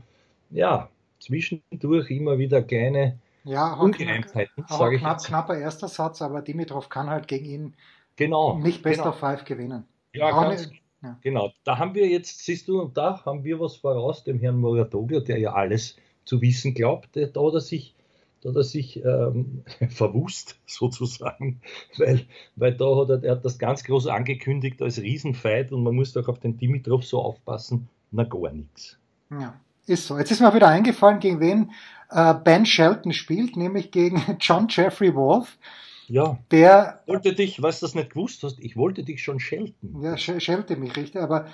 ja, 0.50 0.90
zwischendurch 1.18 2.10
immer 2.10 2.36
wieder 2.36 2.60
kleine 2.60 3.18
ja, 3.44 3.74
Ungereimtheiten, 3.74 4.64
sage 4.68 4.96
ich 4.96 5.00
knapp, 5.02 5.18
jetzt. 5.18 5.26
knapper 5.26 5.58
erster 5.58 5.88
Satz, 5.88 6.22
aber 6.22 6.42
Dimitrov 6.42 6.88
kann 6.88 7.10
halt 7.10 7.28
gegen 7.28 7.44
ihn 7.44 7.76
genau, 8.16 8.58
nicht 8.58 8.82
Best 8.82 8.98
genau. 8.98 9.10
of 9.10 9.18
Five 9.18 9.44
gewinnen. 9.44 9.84
Ja, 10.14 10.30
ganz, 10.30 10.70
ja, 11.02 11.18
genau. 11.20 11.52
Da 11.64 11.78
haben 11.78 11.94
wir 11.94 12.08
jetzt, 12.08 12.44
siehst 12.44 12.68
du, 12.68 12.80
und 12.80 12.96
da 12.96 13.24
haben 13.24 13.44
wir 13.44 13.60
was 13.60 13.76
voraus, 13.76 14.24
dem 14.24 14.38
Herrn 14.38 14.56
Moratoglio, 14.56 15.20
der 15.20 15.38
ja 15.38 15.52
alles 15.52 15.96
zu 16.24 16.40
wissen 16.40 16.72
glaubt, 16.72 17.10
da 17.16 17.20
hat 17.22 17.54
er 17.54 17.60
sich, 17.60 17.94
da 18.40 18.48
hat 18.48 18.56
er 18.56 18.64
sich 18.64 19.04
ähm, 19.04 19.62
verwusst, 19.90 20.58
sozusagen, 20.66 21.60
weil, 21.98 22.26
weil 22.56 22.74
da 22.74 22.96
hat 22.96 23.10
er, 23.10 23.22
er 23.24 23.32
hat 23.32 23.44
das 23.44 23.58
ganz 23.58 23.84
groß 23.84 24.06
angekündigt 24.06 24.80
als 24.80 24.98
Riesenfight 24.98 25.70
und 25.70 25.82
man 25.82 25.94
muss 25.94 26.14
doch 26.14 26.28
auf 26.28 26.38
den 26.38 26.56
Dimitrov 26.56 27.04
so 27.04 27.20
aufpassen, 27.20 27.88
na 28.10 28.24
gar 28.24 28.52
nichts. 28.52 28.98
Ja. 29.30 29.60
Ist 29.86 30.06
so. 30.06 30.16
Jetzt 30.16 30.30
ist 30.30 30.40
mir 30.40 30.54
wieder 30.54 30.68
eingefallen, 30.68 31.20
gegen 31.20 31.40
wen 31.40 31.70
äh, 32.14 32.34
Ben 32.34 32.64
Shelton 32.64 33.12
spielt, 33.12 33.56
nämlich 33.56 33.90
gegen 33.90 34.22
John 34.40 34.68
Jeffrey 34.70 35.14
Wolf. 35.14 35.58
Ja. 36.06 36.38
Der 36.50 37.00
ich 37.06 37.12
wollte 37.12 37.34
dich, 37.34 37.62
was 37.62 37.80
du 37.80 37.86
das 37.86 37.94
nicht 37.94 38.10
gewusst 38.10 38.42
hast, 38.42 38.58
ich 38.60 38.76
wollte 38.76 39.02
dich 39.04 39.22
schon 39.22 39.40
schelten. 39.40 40.02
Ja, 40.02 40.16
schelte 40.16 40.76
mich, 40.76 40.96
richtig, 40.96 41.20
aber 41.20 41.46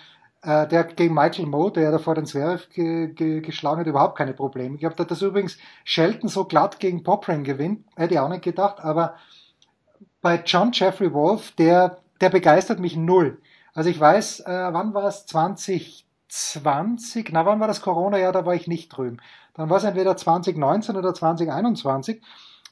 äh, 0.42 0.66
der 0.66 0.84
gegen 0.84 1.14
Michael 1.14 1.46
Moe, 1.46 1.70
der 1.70 1.90
da 1.92 1.98
vor 1.98 2.14
den 2.14 2.26
Zwerg 2.26 2.68
ge 2.70 3.12
ge 3.12 3.40
geschlagen 3.40 3.80
hat, 3.80 3.86
überhaupt 3.86 4.18
keine 4.18 4.34
Probleme. 4.34 4.76
Ich 4.76 4.84
habe 4.84 5.04
dass 5.04 5.22
übrigens 5.22 5.56
Shelton 5.84 6.28
so 6.28 6.44
glatt 6.44 6.80
gegen 6.80 7.04
Popring 7.04 7.44
gewinnt, 7.44 7.84
hätte 7.96 8.14
ich 8.14 8.20
auch 8.20 8.28
nicht 8.28 8.42
gedacht, 8.42 8.80
aber 8.80 9.14
bei 10.20 10.42
John 10.44 10.72
Jeffrey 10.72 11.12
Wolf, 11.14 11.52
der, 11.52 11.98
der 12.20 12.28
begeistert 12.28 12.80
mich 12.80 12.96
null. 12.96 13.40
Also 13.72 13.88
ich 13.88 14.00
weiß, 14.00 14.40
äh, 14.40 14.68
wann 14.72 14.92
war 14.94 15.04
es? 15.04 15.26
20 15.26 16.04
20, 16.30 17.32
na 17.32 17.44
wann 17.44 17.60
war 17.60 17.66
das 17.66 17.82
Corona-Jahr, 17.82 18.32
da 18.32 18.46
war 18.46 18.54
ich 18.54 18.68
nicht 18.68 18.88
drüben. 18.88 19.18
Dann 19.54 19.71
war 19.71 19.78
es 19.78 19.85
entweder 19.85 20.16
2019 20.16 20.97
oder 20.97 21.14
2021, 21.14 22.23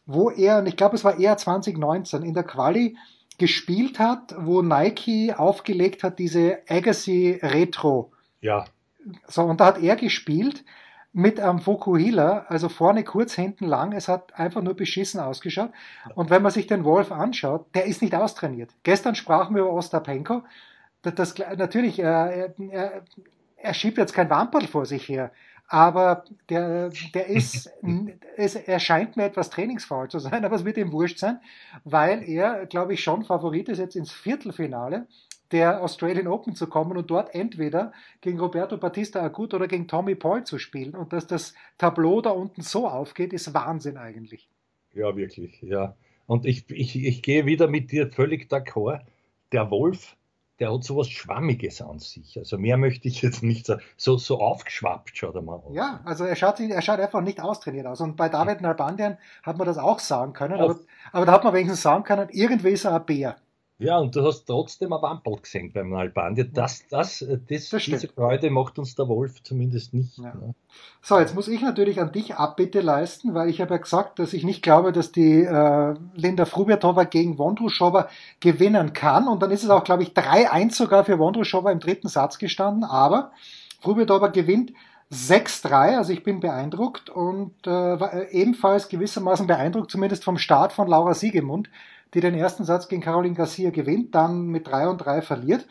wo 0.07 0.31
er, 0.31 0.59
und 0.59 0.67
ich 0.67 0.77
glaube 0.77 0.97
es 0.97 1.05
war 1.05 1.19
eher 1.19 1.37
2019, 1.37 2.23
in 2.23 2.35
der 2.35 2.45
Quali 2.45 2.97
gespielt 3.39 3.99
hat, 3.99 4.35
wo 4.39 4.63
Nike 4.63 5.33
aufgelegt 5.33 6.03
hat, 6.03 6.19
diese 6.19 6.59
Agassi 6.69 7.39
Retro. 7.43 8.13
Ja. 8.41 8.65
So, 9.27 9.43
und 9.45 9.61
da 9.61 9.67
hat 9.67 9.83
er 9.83 9.97
gespielt 9.97 10.65
mit 11.13 11.41
einem 11.41 11.61
Fokuhila, 11.61 12.47
also 12.49 12.69
vorne 12.69 13.05
kurz, 13.05 13.35
hinten 13.35 13.67
lang. 13.67 13.93
Es 13.93 14.09
hat 14.09 14.39
einfach 14.39 14.61
nur 14.61 14.75
beschissen 14.75 15.21
ausgeschaut. 15.21 15.71
Und 16.15 16.31
wenn 16.31 16.43
man 16.43 16.53
sich 16.53 16.67
den 16.67 16.85
Wolf 16.85 17.11
anschaut, 17.11 17.67
der 17.75 17.87
ist 17.87 18.03
nicht 18.03 18.15
austrainiert. 18.15 18.71
Gestern 18.83 19.15
sprachen 19.15 19.55
wir 19.55 19.63
über 19.63 19.73
Ostapenko. 19.73 20.43
Das, 21.03 21.15
das 21.15 21.35
natürlich, 21.57 22.01
äh, 22.01 22.51
er, 22.71 23.03
er 23.57 23.75
schiebt 23.75 23.99
jetzt 23.99 24.13
kein 24.13 24.31
Wamperl 24.31 24.67
vor 24.67 24.85
sich 24.85 25.09
her, 25.09 25.31
aber 25.69 26.25
der, 26.49 26.91
der 27.15 27.27
ist, 27.29 27.71
es 28.37 28.57
erscheint 28.57 29.17
mir 29.17 29.25
etwas 29.25 29.51
trainingsfaul 29.51 30.09
zu 30.09 30.19
sein, 30.19 30.45
aber 30.45 30.57
es 30.57 30.65
wird 30.65 30.79
ihm 30.79 30.93
wurscht 30.93 31.19
sein, 31.19 31.39
weil 31.85 32.29
er, 32.29 32.67
glaube 32.67 32.95
ich, 32.95 33.03
schon 33.03 33.25
Favorit 33.25 33.69
ist, 33.69 33.79
jetzt 33.79 33.97
ins 33.97 34.11
Viertelfinale 34.11 35.07
der 35.53 35.83
Australian 35.83 36.27
Open 36.27 36.55
zu 36.55 36.67
kommen 36.67 36.97
und 36.97 37.11
dort 37.11 37.35
entweder 37.35 37.93
gegen 38.21 38.39
Roberto 38.39 38.77
Battista 38.77 39.23
Agut 39.23 39.55
oder 39.55 39.67
gegen 39.67 39.89
Tommy 39.89 40.15
Paul 40.15 40.45
zu 40.45 40.59
spielen. 40.59 40.95
Und 40.95 41.13
dass 41.13 41.27
das 41.27 41.55
Tableau 41.79 42.21
da 42.21 42.31
unten 42.31 42.61
so 42.61 42.87
aufgeht, 42.87 43.33
ist 43.33 43.55
Wahnsinn 43.55 43.97
eigentlich. 43.97 44.49
Ja, 44.93 45.17
wirklich, 45.17 45.63
ja. 45.63 45.97
Und 46.27 46.45
ich, 46.45 46.69
ich, 46.69 47.03
ich 47.03 47.23
gehe 47.23 47.47
wieder 47.47 47.69
mit 47.69 47.91
dir 47.91 48.11
völlig 48.11 48.51
d'accord. 48.51 49.01
Der 49.53 49.71
Wolf 49.71 50.18
der 50.59 50.73
hat 50.73 50.85
sowas 50.85 51.09
Schwammiges 51.09 51.81
an 51.81 51.99
sich. 51.99 52.37
Also 52.39 52.59
mehr 52.59 52.77
möchte 52.77 53.09
ich 53.09 53.23
jetzt 53.23 53.43
nicht 53.43 53.67
sagen. 53.67 53.83
So, 53.97 54.17
so 54.17 54.41
aufgeschwappt 54.41 55.17
schaut 55.17 55.35
er 55.35 55.43
mal 55.43 55.55
aus. 55.55 55.75
Ja, 55.75 56.01
also 56.05 56.25
er 56.25 56.37
schaut, 56.37 56.61
er 56.61 56.83
schaut 56.83 57.01
einfach 57.01 57.21
nicht 57.21 57.41
austrainiert 57.41 57.87
aus. 57.87 58.01
Und 58.01 58.17
bei 58.17 58.29
David 58.29 58.61
Nalbandian 58.61 59.19
hat 59.43 59.57
man 59.57 59.67
das 59.67 59.79
auch 59.79 60.01
sagen 60.01 60.33
können, 60.33 60.61
aber, 60.61 60.79
aber 61.13 61.27
da 61.27 61.33
hat 61.33 61.45
man 61.45 61.55
wenigstens 61.55 61.83
sagen 61.83 62.05
können, 62.05 62.29
irgendwie 62.31 62.71
ist 62.71 62.85
er 62.85 62.95
ein 62.97 63.07
Bär. 63.07 63.37
Ja, 63.81 63.99
und 63.99 64.17
du 64.17 64.25
hast 64.25 64.45
trotzdem 64.47 64.93
ein 64.93 65.01
Wamperl 65.01 65.37
gesehen 65.37 65.71
beim 65.73 65.95
Albania. 65.95 66.45
Das, 66.53 66.85
das, 66.89 67.23
äh, 67.23 67.39
das, 67.49 67.69
das 67.71 67.85
diese 67.85 68.09
Freude 68.09 68.51
macht 68.51 68.77
uns 68.81 68.97
der 68.97 69.07
Wolf 69.07 69.41
zumindest 69.45 69.95
nicht. 69.95 70.19
Ja. 70.19 70.35
Ne? 70.35 70.55
So, 71.01 71.21
jetzt 71.21 71.37
muss 71.37 71.47
ich 71.47 71.63
natürlich 71.63 72.01
an 72.01 72.11
dich 72.11 72.35
Abbitte 72.35 72.81
leisten, 72.81 73.35
weil 73.35 73.49
ich 73.49 73.61
habe 73.61 73.75
ja 73.75 73.81
gesagt, 73.81 74.19
dass 74.19 74.33
ich 74.33 74.43
nicht 74.43 74.63
glaube, 74.63 74.91
dass 74.91 75.13
die 75.13 75.45
äh, 75.45 75.95
Linda 76.15 76.45
Frubertova 76.45 77.05
gegen 77.05 77.39
Wondruschowa 77.39 78.09
gewinnen 78.41 78.95
kann. 78.95 79.29
Und 79.29 79.45
dann 79.45 79.53
ist 79.53 79.63
es 79.63 79.71
auch, 79.71 79.85
glaube 79.85 80.03
ich, 80.03 80.11
3-1 80.11 80.75
sogar 80.75 81.05
für 81.05 81.21
Wondruschowa 81.21 81.71
im 81.71 81.79
dritten 81.79 82.09
Satz 82.09 82.39
gestanden. 82.39 82.83
Aber 82.83 83.31
Frubertova 83.81 84.27
gewinnt 84.27 84.73
6-3, 85.13 85.97
also 85.97 86.13
ich 86.13 86.23
bin 86.23 86.41
beeindruckt 86.41 87.09
und 87.09 87.55
äh, 87.67 88.29
ebenfalls 88.31 88.89
gewissermaßen 88.89 89.47
beeindruckt, 89.47 89.91
zumindest 89.91 90.25
vom 90.25 90.37
Start 90.37 90.73
von 90.73 90.87
Laura 90.87 91.15
Siegemund, 91.15 91.71
die 92.15 92.21
den 92.21 92.35
ersten 92.35 92.65
Satz 92.65 92.89
gegen 92.89 93.03
Caroline 93.03 93.35
Garcia 93.35 93.71
gewinnt, 93.71 94.15
dann 94.15 94.47
mit 94.47 94.67
3 94.67 94.89
und 94.89 94.99
3 94.99 95.23
verliert. 95.23 95.67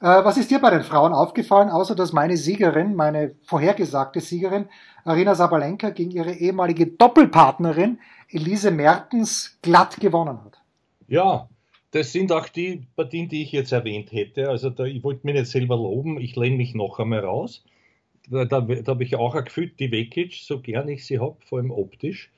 Äh, 0.00 0.24
was 0.24 0.38
ist 0.38 0.50
dir 0.50 0.60
bei 0.60 0.70
den 0.70 0.82
Frauen 0.82 1.12
aufgefallen, 1.12 1.68
außer 1.68 1.94
dass 1.94 2.12
meine 2.12 2.36
Siegerin, 2.36 2.94
meine 2.94 3.34
vorhergesagte 3.42 4.20
Siegerin, 4.20 4.66
Arina 5.04 5.34
Sabalenka 5.34 5.90
gegen 5.90 6.10
ihre 6.10 6.32
ehemalige 6.32 6.86
Doppelpartnerin 6.86 7.98
Elise 8.28 8.70
Mertens 8.70 9.58
glatt 9.62 9.98
gewonnen 10.00 10.42
hat? 10.44 10.60
Ja, 11.08 11.48
das 11.90 12.12
sind 12.12 12.32
auch 12.32 12.48
die 12.48 12.86
Partien, 12.96 13.28
die 13.28 13.42
ich 13.42 13.52
jetzt 13.52 13.72
erwähnt 13.72 14.12
hätte. 14.12 14.48
Also 14.48 14.70
da, 14.70 14.84
ich 14.84 15.02
wollte 15.02 15.26
mir 15.26 15.34
nicht 15.34 15.50
selber 15.50 15.76
loben, 15.76 16.20
ich 16.20 16.36
lehne 16.36 16.56
mich 16.56 16.74
noch 16.74 16.98
einmal 16.98 17.20
raus. 17.20 17.64
Da, 18.28 18.44
da, 18.44 18.60
da 18.60 18.92
habe 18.92 19.04
ich 19.04 19.16
auch 19.16 19.34
ein 19.34 19.44
Gefühl, 19.44 19.72
die 19.78 19.90
Vekic, 19.90 20.34
so 20.34 20.60
gern 20.60 20.88
ich 20.88 21.04
sie 21.04 21.18
habe, 21.18 21.36
vor 21.44 21.58
allem 21.58 21.72
optisch, 21.72 22.30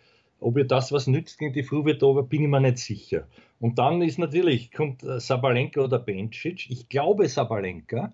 ob 0.42 0.58
ihr 0.58 0.64
das 0.64 0.92
was 0.92 1.06
nützt 1.06 1.38
gegen 1.38 1.52
die 1.52 1.62
Fruvetova, 1.62 2.22
bin 2.22 2.42
ich 2.42 2.48
mir 2.48 2.60
nicht 2.60 2.78
sicher. 2.78 3.26
Und 3.60 3.78
dann 3.78 4.02
ist 4.02 4.18
natürlich, 4.18 4.72
kommt 4.72 5.02
äh, 5.02 5.20
Sabalenka 5.20 5.80
oder 5.80 5.98
Bencic. 5.98 6.70
Ich 6.70 6.88
glaube 6.88 7.28
Sabalenka, 7.28 8.12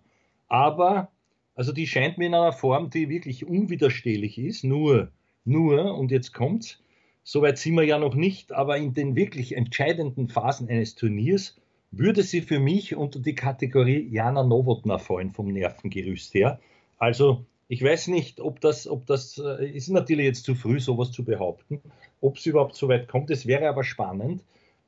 aber 0.49 1.11
also 1.55 1.73
die 1.73 1.89
scheint 1.89 2.19
mir 2.19 2.27
in 2.27 2.35
einer 2.35 2.53
Form, 2.53 2.91
die 2.91 3.09
wirklich 3.09 3.45
unwiderstehlich 3.45 4.39
ist. 4.39 4.63
Nur, 4.63 5.11
nur, 5.45 5.99
und 5.99 6.13
jetzt 6.13 6.33
kommt's, 6.33 6.81
soweit 7.25 7.59
sind 7.59 7.75
wir 7.75 7.83
ja 7.83 7.99
noch 7.99 8.15
nicht, 8.15 8.53
aber 8.53 8.77
in 8.77 8.95
den 8.95 9.17
wirklich 9.17 9.57
entscheidenden 9.57 10.29
Phasen 10.29 10.69
eines 10.69 10.95
Turniers 10.95 11.57
würde 11.91 12.23
sie 12.23 12.43
für 12.43 12.61
mich 12.61 12.95
unter 12.95 13.19
die 13.19 13.35
Kategorie 13.35 14.09
Jana 14.09 14.45
Novotna 14.45 14.99
fallen 14.99 15.33
vom 15.33 15.49
Nervengerüst 15.49 16.35
her. 16.35 16.61
Also 16.99 17.45
ich 17.69 17.83
weiß 17.83 18.09
nicht, 18.09 18.41
ob 18.41 18.61
das, 18.61 18.89
ob 18.89 19.07
das, 19.07 19.39
äh, 19.39 19.69
ist 19.71 19.89
natürlich 19.89 20.25
jetzt 20.25 20.45
zu 20.45 20.55
früh, 20.55 20.81
sowas 20.81 21.13
zu 21.13 21.25
behaupten, 21.25 21.81
ob 22.21 22.39
sie 22.39 22.51
überhaupt 22.51 22.75
so 22.75 22.89
weit 22.89 23.09
kommt. 23.09 23.31
Es 23.31 23.47
wäre 23.47 23.69
aber 23.69 23.85
spannend, 23.85 24.43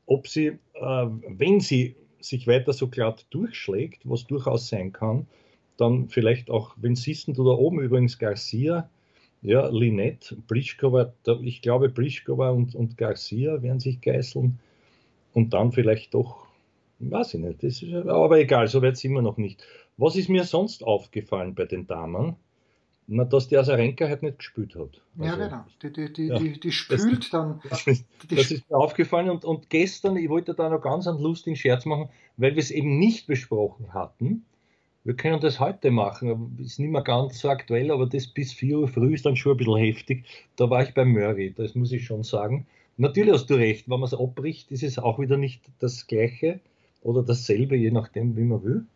ob 0.07 0.27
sie, 0.27 0.47
äh, 0.75 1.07
wenn 1.29 1.61
sie 1.61 1.95
sich 2.21 2.47
weiter 2.47 2.73
so 2.73 2.89
glatt 2.89 3.27
durchschlägt, 3.31 4.01
was 4.05 4.27
durchaus 4.27 4.69
sein 4.69 4.93
kann, 4.93 5.27
dann 5.77 6.09
vielleicht 6.09 6.51
auch, 6.51 6.75
wenn 6.77 6.95
du 6.95 7.45
da 7.45 7.51
oben 7.51 7.81
übrigens 7.81 8.19
Garcia, 8.19 8.89
ja, 9.43 9.69
Linette, 9.69 10.37
Pliskova, 10.47 11.15
ich 11.43 11.63
glaube 11.63 11.89
Pliskova 11.89 12.51
und, 12.51 12.75
und 12.75 12.99
Garcia 12.99 13.63
werden 13.63 13.81
sich 13.81 14.01
geißeln 14.03 14.59
und 15.33 15.55
dann 15.55 15.73
vielleicht 15.73 16.13
doch, 16.13 16.47
weiß 16.99 17.35
ich 17.35 17.41
nicht, 17.41 17.63
das 17.63 17.83
ist, 17.83 17.95
aber 18.07 18.39
egal, 18.39 18.69
so 18.69 18.83
weit 18.83 18.99
sind 18.99 19.13
wir 19.15 19.23
noch 19.23 19.39
nicht. 19.39 19.65
Was 19.97 20.17
ist 20.17 20.29
mir 20.29 20.45
sonst 20.45 20.85
aufgefallen 20.85 21.55
bei 21.55 21.65
den 21.65 21.87
Damen? 21.87 22.37
Na, 23.13 23.25
dass 23.25 23.49
die 23.49 23.57
Asarenka 23.57 24.07
halt 24.07 24.23
nicht 24.23 24.39
gespielt 24.39 24.77
hat. 24.77 25.03
Also, 25.19 25.25
ja, 25.25 25.35
genau. 25.35 25.65
Die, 25.83 25.93
die, 25.93 26.13
die, 26.13 26.27
ja, 26.27 26.39
die, 26.39 26.61
die 26.61 26.71
spült 26.71 27.25
das, 27.25 27.31
dann. 27.31 27.61
Das, 27.69 27.85
ist, 27.89 28.05
das 28.31 28.53
ist 28.53 28.71
mir 28.71 28.77
aufgefallen 28.77 29.31
und, 29.31 29.45
und 29.45 29.69
gestern, 29.69 30.17
ich 30.17 30.29
wollte 30.29 30.55
da 30.55 30.69
noch 30.69 30.81
ganz 30.81 31.09
einen 31.09 31.19
lustigen 31.19 31.57
Scherz 31.57 31.85
machen, 31.87 32.09
weil 32.37 32.55
wir 32.55 32.63
es 32.63 32.71
eben 32.71 33.01
nicht 33.01 33.27
besprochen 33.27 33.93
hatten. 33.93 34.45
Wir 35.03 35.15
können 35.15 35.41
das 35.41 35.59
heute 35.59 35.91
machen, 35.91 36.57
ist 36.61 36.79
nicht 36.79 36.93
mehr 36.93 37.03
ganz 37.03 37.41
so 37.41 37.49
aktuell, 37.49 37.91
aber 37.91 38.07
das 38.07 38.29
bis 38.29 38.53
4 38.53 38.79
Uhr 38.79 38.89
früh 38.89 39.15
ist 39.15 39.27
dann 39.27 39.35
schon 39.35 39.55
ein 39.55 39.57
bisschen 39.57 39.77
heftig. 39.77 40.25
Da 40.55 40.71
war 40.71 40.85
ich 40.85 40.95
bei 40.95 41.05
Murray, 41.05 41.53
das 41.53 41.75
muss 41.75 41.91
ich 41.91 42.05
schon 42.05 42.23
sagen. 42.23 42.69
Natürlich 42.97 43.33
hast 43.33 43.51
du 43.51 43.55
recht, 43.55 43.91
wenn 43.91 43.99
man 43.99 44.07
es 44.07 44.15
abbricht, 44.15 44.71
ist 44.71 44.85
es 44.85 45.01
auch 45.01 45.19
wieder 45.19 45.37
nicht 45.37 45.63
das 45.81 46.07
Gleiche 46.07 46.61
oder 47.03 47.25
dasselbe, 47.25 47.75
je 47.75 47.91
nachdem, 47.91 48.37
wie 48.37 48.45
man 48.45 48.63
will. 48.63 48.87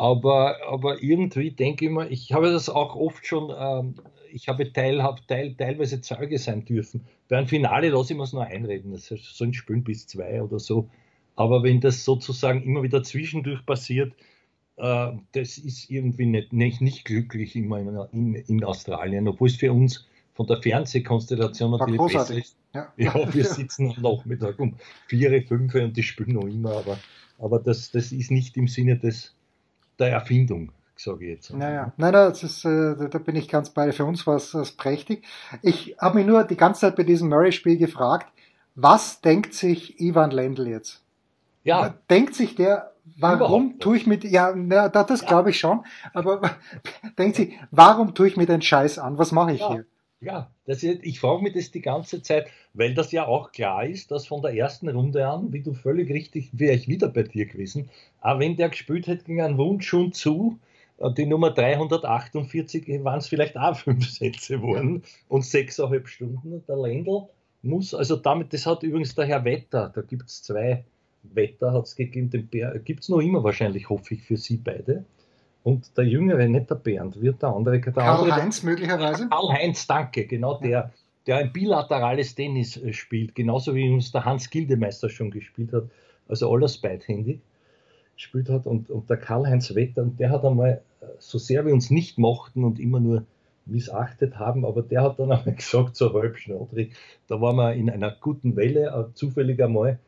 Aber, 0.00 0.56
aber 0.66 1.02
irgendwie 1.02 1.50
denke 1.50 1.84
ich 1.84 1.90
mir, 1.90 2.08
ich 2.08 2.32
habe 2.32 2.50
das 2.50 2.70
auch 2.70 2.96
oft 2.96 3.26
schon, 3.26 3.52
ähm, 3.54 3.96
ich 4.32 4.48
habe 4.48 4.72
teil, 4.72 5.04
teil, 5.28 5.54
teilweise 5.54 6.00
Zeuge 6.00 6.38
sein 6.38 6.64
dürfen. 6.64 7.04
Bei 7.28 7.36
einem 7.36 7.48
Finale 7.48 7.90
lasse 7.90 8.14
ich 8.14 8.16
mir 8.16 8.22
es 8.22 8.32
nur 8.32 8.46
einreden, 8.46 8.92
das 8.92 9.08
so 9.08 9.44
ein 9.44 9.52
Spiel 9.52 9.82
bis 9.82 10.06
zwei 10.06 10.42
oder 10.42 10.58
so. 10.58 10.88
Aber 11.36 11.62
wenn 11.62 11.82
das 11.82 12.02
sozusagen 12.02 12.62
immer 12.62 12.82
wieder 12.82 13.02
zwischendurch 13.02 13.66
passiert, 13.66 14.14
äh, 14.78 15.12
das 15.32 15.58
ist 15.58 15.90
irgendwie 15.90 16.24
nicht, 16.24 16.54
nicht, 16.54 16.80
nicht 16.80 17.04
glücklich 17.04 17.54
immer 17.54 17.78
in, 17.78 17.94
in, 18.12 18.34
in, 18.36 18.64
Australien, 18.64 19.28
obwohl 19.28 19.48
es 19.48 19.56
für 19.56 19.70
uns 19.70 20.06
von 20.32 20.46
der 20.46 20.62
Fernsehkonstellation 20.62 21.72
natürlich 21.72 22.00
besser 22.00 22.38
ist. 22.38 22.56
Ja, 22.72 22.90
ja 22.96 23.34
wir 23.34 23.44
sitzen 23.44 23.92
am 23.94 24.00
Nachmittag 24.00 24.58
um 24.60 24.76
vier, 25.08 25.42
fünf 25.46 25.74
und 25.74 25.94
die 25.94 26.02
spielen 26.02 26.36
noch 26.36 26.46
immer, 26.46 26.78
aber, 26.78 26.98
aber 27.38 27.58
das, 27.58 27.90
das 27.90 28.12
ist 28.12 28.30
nicht 28.30 28.56
im 28.56 28.66
Sinne 28.66 28.96
des, 28.96 29.34
der 30.00 30.12
Erfindung, 30.12 30.72
sage 30.96 31.24
ich 31.24 31.30
jetzt. 31.30 31.52
Naja, 31.52 31.92
nein, 31.96 32.12
nein, 32.12 32.30
das 32.30 32.42
ist, 32.42 32.64
äh, 32.64 33.08
da 33.08 33.18
bin 33.18 33.36
ich 33.36 33.48
ganz 33.48 33.70
bei. 33.70 33.92
Für 33.92 34.04
uns 34.04 34.26
war 34.26 34.36
es 34.36 34.72
prächtig. 34.76 35.24
Ich 35.62 35.96
habe 36.00 36.18
mich 36.18 36.26
nur 36.26 36.44
die 36.44 36.56
ganze 36.56 36.82
Zeit 36.82 36.96
bei 36.96 37.04
diesem 37.04 37.28
Murray-Spiel 37.28 37.76
gefragt, 37.76 38.26
was 38.74 39.20
denkt 39.20 39.54
sich 39.54 40.00
Ivan 40.00 40.30
Lendl 40.30 40.66
jetzt? 40.66 41.02
Ja. 41.64 41.94
Denkt 42.08 42.34
sich 42.34 42.54
der, 42.54 42.92
warum 43.18 43.78
tue 43.78 43.96
ich 43.96 44.06
mit, 44.06 44.24
ja, 44.24 44.54
na, 44.56 44.88
das 44.88 45.20
ja. 45.20 45.28
glaube 45.28 45.50
ich 45.50 45.58
schon, 45.58 45.84
aber 46.14 46.40
denkt 47.18 47.36
sich, 47.36 47.58
warum 47.70 48.14
tue 48.14 48.28
ich 48.28 48.36
mir 48.36 48.46
den 48.46 48.62
Scheiß 48.62 48.98
an? 48.98 49.18
Was 49.18 49.32
mache 49.32 49.52
ich 49.52 49.60
ja. 49.60 49.72
hier? 49.72 49.86
Ja, 50.22 50.50
das 50.66 50.82
ist, 50.82 51.02
ich 51.02 51.18
frage 51.18 51.42
mich 51.42 51.54
das 51.54 51.70
die 51.70 51.80
ganze 51.80 52.20
Zeit, 52.22 52.50
weil 52.74 52.92
das 52.92 53.10
ja 53.10 53.26
auch 53.26 53.52
klar 53.52 53.86
ist, 53.86 54.10
dass 54.10 54.26
von 54.26 54.42
der 54.42 54.54
ersten 54.54 54.88
Runde 54.90 55.26
an, 55.26 55.50
wie 55.52 55.62
du 55.62 55.72
völlig 55.72 56.10
richtig, 56.10 56.50
wäre 56.52 56.74
ich 56.74 56.88
wieder 56.88 57.08
bei 57.08 57.22
dir 57.22 57.46
gewesen, 57.46 57.88
auch 58.20 58.38
wenn 58.38 58.56
der 58.56 58.68
gespielt 58.68 59.06
hätte 59.06 59.24
gegen 59.24 59.40
einen 59.40 59.56
Wunsch 59.56 59.88
schon 59.88 60.12
zu, 60.12 60.58
äh, 60.98 61.10
die 61.12 61.24
Nummer 61.24 61.50
348 61.52 63.02
waren 63.02 63.18
es 63.18 63.28
vielleicht 63.28 63.56
auch 63.56 63.76
fünf 63.78 64.10
Sätze 64.10 64.58
geworden 64.58 65.02
und 65.28 65.44
sechseinhalb 65.46 66.06
Stunden. 66.06 66.62
Der 66.68 66.76
Lendl 66.76 67.22
muss, 67.62 67.94
also 67.94 68.16
damit, 68.16 68.52
das 68.52 68.66
hat 68.66 68.82
übrigens 68.82 69.14
der 69.14 69.24
Herr 69.24 69.44
Wetter, 69.46 69.90
da 69.94 70.02
gibt 70.02 70.28
es 70.28 70.42
zwei 70.42 70.84
Wetter, 71.22 71.72
hat 71.72 71.86
es 71.86 71.96
gegeben, 71.96 72.30
gibt 72.84 73.02
es 73.02 73.08
noch 73.08 73.20
immer 73.20 73.42
wahrscheinlich, 73.42 73.88
hoffe 73.88 74.14
ich, 74.14 74.22
für 74.22 74.36
Sie 74.36 74.58
beide. 74.58 75.06
Und 75.62 75.96
der 75.96 76.04
Jüngere, 76.04 76.48
nicht 76.48 76.70
der 76.70 76.76
Bernd, 76.76 77.20
wird 77.20 77.42
der 77.42 77.50
andere. 77.50 77.80
Der 77.80 77.92
Karl-Heinz 77.92 78.62
möglicherweise? 78.62 79.28
Karl-Heinz, 79.28 79.86
danke, 79.86 80.26
genau 80.26 80.58
der, 80.58 80.92
der 81.26 81.36
ein 81.36 81.52
bilaterales 81.52 82.34
Tennis 82.34 82.76
äh, 82.76 82.92
spielt, 82.92 83.34
genauso 83.34 83.74
wie 83.74 83.90
uns 83.90 84.10
der 84.10 84.24
Hans 84.24 84.48
Gildemeister 84.48 85.10
schon 85.10 85.30
gespielt 85.30 85.72
hat, 85.72 85.84
also 86.28 86.50
alles 86.50 86.78
beidhändig 86.78 87.40
gespielt 88.14 88.48
hat. 88.48 88.66
Und, 88.66 88.90
und 88.90 89.10
der 89.10 89.18
Karl-Heinz 89.18 89.74
Wetter, 89.74 90.02
und 90.02 90.18
der 90.18 90.30
hat 90.30 90.44
einmal, 90.44 90.82
äh, 91.00 91.06
so 91.18 91.36
sehr 91.36 91.66
wir 91.66 91.74
uns 91.74 91.90
nicht 91.90 92.18
mochten 92.18 92.64
und 92.64 92.80
immer 92.80 93.00
nur 93.00 93.24
missachtet 93.66 94.38
haben, 94.38 94.64
aber 94.64 94.82
der 94.82 95.02
hat 95.02 95.18
dann 95.18 95.30
einmal 95.32 95.54
gesagt, 95.54 95.94
so 95.94 96.14
halbschnodrig, 96.14 96.94
da 97.28 97.40
waren 97.40 97.56
wir 97.56 97.74
in 97.74 97.90
einer 97.90 98.16
guten 98.18 98.56
Welle, 98.56 98.86
äh, 98.86 99.14
zufällig 99.14 99.62
einmal 99.62 99.98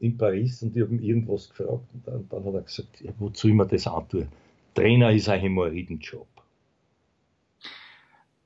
in 0.00 0.16
Paris 0.16 0.62
und 0.62 0.74
ich 0.74 0.82
habe 0.82 0.94
ihn 0.94 1.02
irgendwas 1.02 1.50
gefragt 1.50 1.84
und 1.92 2.06
dann, 2.06 2.26
dann 2.28 2.44
hat 2.44 2.54
er 2.54 2.62
gesagt, 2.62 3.00
ja, 3.02 3.12
wozu 3.18 3.48
ich 3.48 3.54
mir 3.54 3.66
das 3.66 3.86
antue? 3.86 4.26
Trainer 4.74 5.12
ist 5.12 5.28
ein 5.28 5.40
Hämorrhoidenjob. 5.40 6.28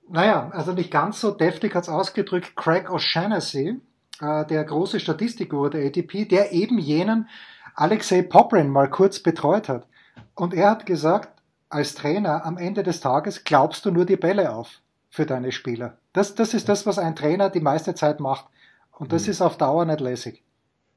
Naja, 0.09 0.51
also 0.53 0.73
nicht 0.73 0.91
ganz 0.91 1.21
so 1.21 1.33
deftig 1.33 1.75
hat 1.75 1.85
es 1.85 1.89
ausgedrückt 1.89 2.55
Craig 2.55 2.89
O'Shaughnessy, 2.89 3.81
äh, 4.21 4.47
der 4.47 4.65
große 4.65 5.01
Statistiker 5.01 5.69
der 5.69 5.87
ATP, 5.87 6.27
der 6.27 6.53
eben 6.53 6.79
jenen 6.79 7.29
Alexei 7.75 8.23
Poprin 8.23 8.71
mal 8.71 8.89
kurz 8.89 9.21
betreut 9.21 9.69
hat. 9.69 9.87
Und 10.35 10.55
er 10.55 10.71
hat 10.71 10.87
gesagt, 10.87 11.43
als 11.69 11.95
Trainer 11.95 12.45
am 12.45 12.57
Ende 12.57 12.83
des 12.83 13.01
Tages 13.01 13.45
glaubst 13.45 13.85
du 13.85 13.91
nur 13.91 14.07
die 14.07 14.17
Bälle 14.17 14.55
auf 14.55 14.81
für 15.11 15.27
deine 15.27 15.51
Spieler. 15.51 15.99
Das, 16.13 16.35
das 16.35 16.55
ist 16.55 16.69
das, 16.69 16.87
was 16.87 16.99
ein 16.99 17.17
Trainer 17.17 17.51
die 17.51 17.61
meiste 17.61 17.95
Zeit 17.95 18.21
macht. 18.21 18.47
Und 18.93 19.13
das 19.13 19.25
mhm. 19.25 19.31
ist 19.33 19.43
auf 19.43 19.59
Dauer 19.59 19.85
nicht 19.85 20.01
lässig. 20.01 20.43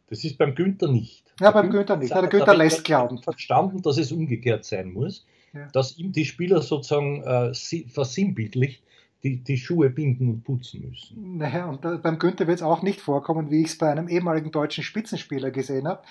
Das 0.09 0.23
ist 0.23 0.37
beim 0.37 0.55
Günther 0.55 0.87
nicht. 0.87 1.23
Ja, 1.39 1.51
beim 1.51 1.69
Günther 1.69 1.97
nicht. 1.97 2.13
Der 2.13 2.27
Günther 2.27 2.55
lässt 2.55 2.83
glauben. 2.83 3.21
Verstanden, 3.21 3.81
dass 3.81 3.97
es 3.97 4.11
umgekehrt 4.11 4.65
sein 4.65 4.91
muss, 4.91 5.25
ja. 5.53 5.67
dass 5.71 5.97
ihm 5.97 6.11
die 6.11 6.25
Spieler 6.25 6.61
sozusagen 6.61 7.23
äh, 7.23 7.53
versinnbildlich 7.87 8.81
die, 9.23 9.43
die 9.43 9.57
Schuhe 9.57 9.89
binden 9.89 10.29
und 10.29 10.43
putzen 10.43 10.87
müssen. 10.89 11.37
Naja, 11.37 11.65
und 11.69 11.83
da, 11.83 11.97
beim 11.97 12.19
Günther 12.19 12.47
wird 12.47 12.57
es 12.57 12.63
auch 12.63 12.81
nicht 12.81 13.01
vorkommen, 13.01 13.51
wie 13.51 13.61
ich 13.61 13.67
es 13.67 13.77
bei 13.77 13.91
einem 13.91 14.07
ehemaligen 14.07 14.51
deutschen 14.51 14.83
Spitzenspieler 14.83 15.51
gesehen 15.51 15.87
habe, 15.87 16.03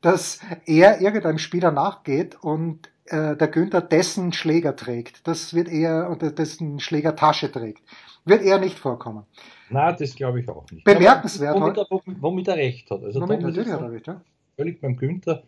dass 0.00 0.40
er 0.66 1.00
irgendeinem 1.00 1.38
Spieler 1.38 1.72
nachgeht 1.72 2.36
und 2.40 2.88
äh, 3.06 3.36
der 3.36 3.48
Günther 3.48 3.80
dessen 3.80 4.32
Schläger 4.32 4.76
trägt. 4.76 5.26
Das 5.26 5.54
wird 5.54 5.68
eher, 5.68 6.08
oder 6.10 6.30
dessen 6.30 6.78
Schlägertasche 6.78 7.50
trägt. 7.50 7.82
Wird 8.24 8.42
eher 8.42 8.60
nicht 8.60 8.78
vorkommen. 8.78 9.24
Na, 9.68 9.90
das 9.92 10.14
glaube 10.14 10.40
ich 10.40 10.48
auch 10.48 10.70
nicht. 10.70 10.84
Bemerkenswert. 10.84 11.56
Womit 11.56 11.78
er, 11.78 11.86
womit 12.20 12.48
er 12.48 12.56
recht 12.56 12.90
hat. 12.90 13.02
Also 13.02 13.20
womit 13.20 13.40
natürlich 13.40 13.72
hat 13.72 13.80
er 13.80 13.90
recht, 13.90 14.06
ja. 14.06 14.20
Völlig 14.56 14.80
beim 14.80 14.96
Günther, 14.96 15.42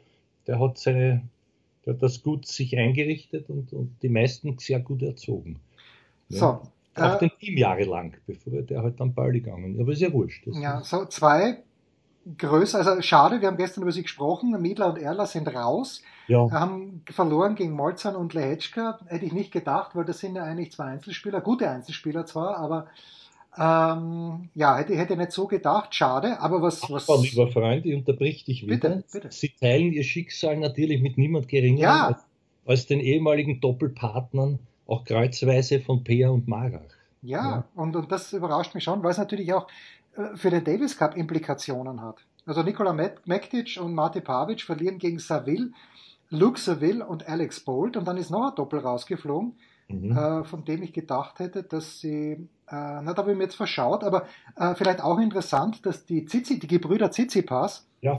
der 0.48 0.58
hat 0.58 0.78
seine, 0.78 1.22
der 1.86 1.94
hat 1.94 2.02
das 2.02 2.22
gut 2.22 2.46
sich 2.48 2.76
eingerichtet 2.76 3.50
und, 3.50 3.72
und 3.72 4.02
die 4.02 4.08
meisten 4.08 4.58
sehr 4.58 4.80
gut 4.80 5.02
erzogen. 5.02 5.60
So. 6.28 6.62
Auch 6.96 7.16
äh, 7.16 7.28
den 7.28 7.30
Team 7.40 7.56
jahrelang, 7.56 8.16
bevor 8.26 8.62
der 8.62 8.82
halt 8.82 9.00
dann 9.00 9.14
bald 9.14 9.34
gegangen 9.34 9.74
ist. 9.74 9.80
Aber 9.80 9.92
ist 9.92 10.00
ja 10.00 10.12
wurscht. 10.12 10.46
ja, 10.46 10.82
so 10.82 11.04
zwei 11.06 11.58
größer, 12.38 12.78
also 12.78 13.02
schade, 13.02 13.40
wir 13.40 13.48
haben 13.48 13.56
gestern 13.56 13.82
über 13.82 13.92
sie 13.92 14.02
gesprochen, 14.02 14.60
Miedler 14.60 14.88
und 14.88 14.98
Erler 14.98 15.26
sind 15.26 15.48
raus, 15.48 16.02
ja. 16.26 16.50
haben 16.50 17.02
verloren 17.10 17.54
gegen 17.54 17.72
Molzan 17.72 18.16
und 18.16 18.32
Lehetschka, 18.34 18.98
hätte 19.06 19.26
ich 19.26 19.32
nicht 19.32 19.52
gedacht, 19.52 19.94
weil 19.94 20.04
das 20.04 20.20
sind 20.20 20.36
ja 20.36 20.44
eigentlich 20.44 20.72
zwei 20.72 20.84
Einzelspieler, 20.84 21.40
gute 21.40 21.68
Einzelspieler 21.68 22.24
zwar, 22.24 22.56
aber 22.56 22.86
ähm, 23.56 24.48
ja, 24.54 24.76
hätte, 24.78 24.96
hätte 24.96 25.16
nicht 25.16 25.32
so 25.32 25.46
gedacht, 25.46 25.94
schade, 25.94 26.40
aber 26.40 26.62
was... 26.62 26.82
was 26.90 27.08
aber, 27.08 27.22
lieber 27.22 27.48
Freund, 27.48 27.86
ich 27.86 27.94
unterbrich 27.94 28.44
dich 28.44 28.66
wieder. 28.66 28.76
Bitte, 28.76 29.04
bitte. 29.12 29.28
Sie 29.30 29.50
teilen 29.50 29.92
ihr 29.92 30.02
Schicksal 30.02 30.56
natürlich 30.56 31.00
mit 31.00 31.18
niemand 31.18 31.48
geringer 31.48 31.80
ja. 31.80 32.06
als, 32.08 32.22
als, 32.66 32.86
den 32.86 33.00
ehemaligen 33.00 33.60
Doppelpartnern, 33.60 34.58
auch 34.86 35.04
kreuzweise 35.04 35.80
von 35.80 36.04
Peer 36.04 36.32
und 36.32 36.48
Marach. 36.48 36.80
Ja, 37.22 37.42
ja, 37.42 37.64
Und, 37.74 37.96
und 37.96 38.12
das 38.12 38.32
überrascht 38.32 38.74
mich 38.74 38.84
schon, 38.84 39.02
weil 39.02 39.12
es 39.12 39.18
natürlich 39.18 39.52
auch 39.52 39.66
äh, 40.16 40.36
für 40.36 40.50
den 40.50 40.62
Davis 40.62 40.96
Cup 40.96 41.16
Implikationen 41.16 42.02
hat. 42.02 42.16
Also 42.46 42.62
Nikola 42.62 42.92
Mektic 42.92 43.78
und 43.80 43.94
Mate 43.94 44.20
Pavic 44.20 44.60
verlieren 44.60 44.98
gegen 44.98 45.18
Saville, 45.18 45.70
Luke 46.28 46.60
Saville 46.60 47.06
und 47.06 47.26
Alex 47.26 47.60
Bolt 47.60 47.96
und 47.96 48.06
dann 48.06 48.18
ist 48.18 48.30
noch 48.30 48.50
ein 48.50 48.54
Doppel 48.54 48.80
rausgeflogen, 48.80 49.54
mhm. 49.88 50.16
äh, 50.16 50.44
von 50.44 50.64
dem 50.64 50.82
ich 50.82 50.92
gedacht 50.92 51.38
hätte, 51.38 51.62
dass 51.62 52.00
sie, 52.00 52.32
äh, 52.32 52.46
na 52.68 53.14
da 53.14 53.16
habe 53.18 53.32
ich 53.32 53.38
mir 53.38 53.44
jetzt 53.44 53.56
verschaut, 53.56 54.04
aber 54.04 54.26
äh, 54.56 54.74
vielleicht 54.74 55.02
auch 55.02 55.18
interessant, 55.18 55.86
dass 55.86 56.04
die 56.04 56.26
Zizi, 56.26 56.58
die 56.58 56.66
Gebrüder 56.66 57.10
Tsitsipas 57.10 57.86
ja, 58.02 58.16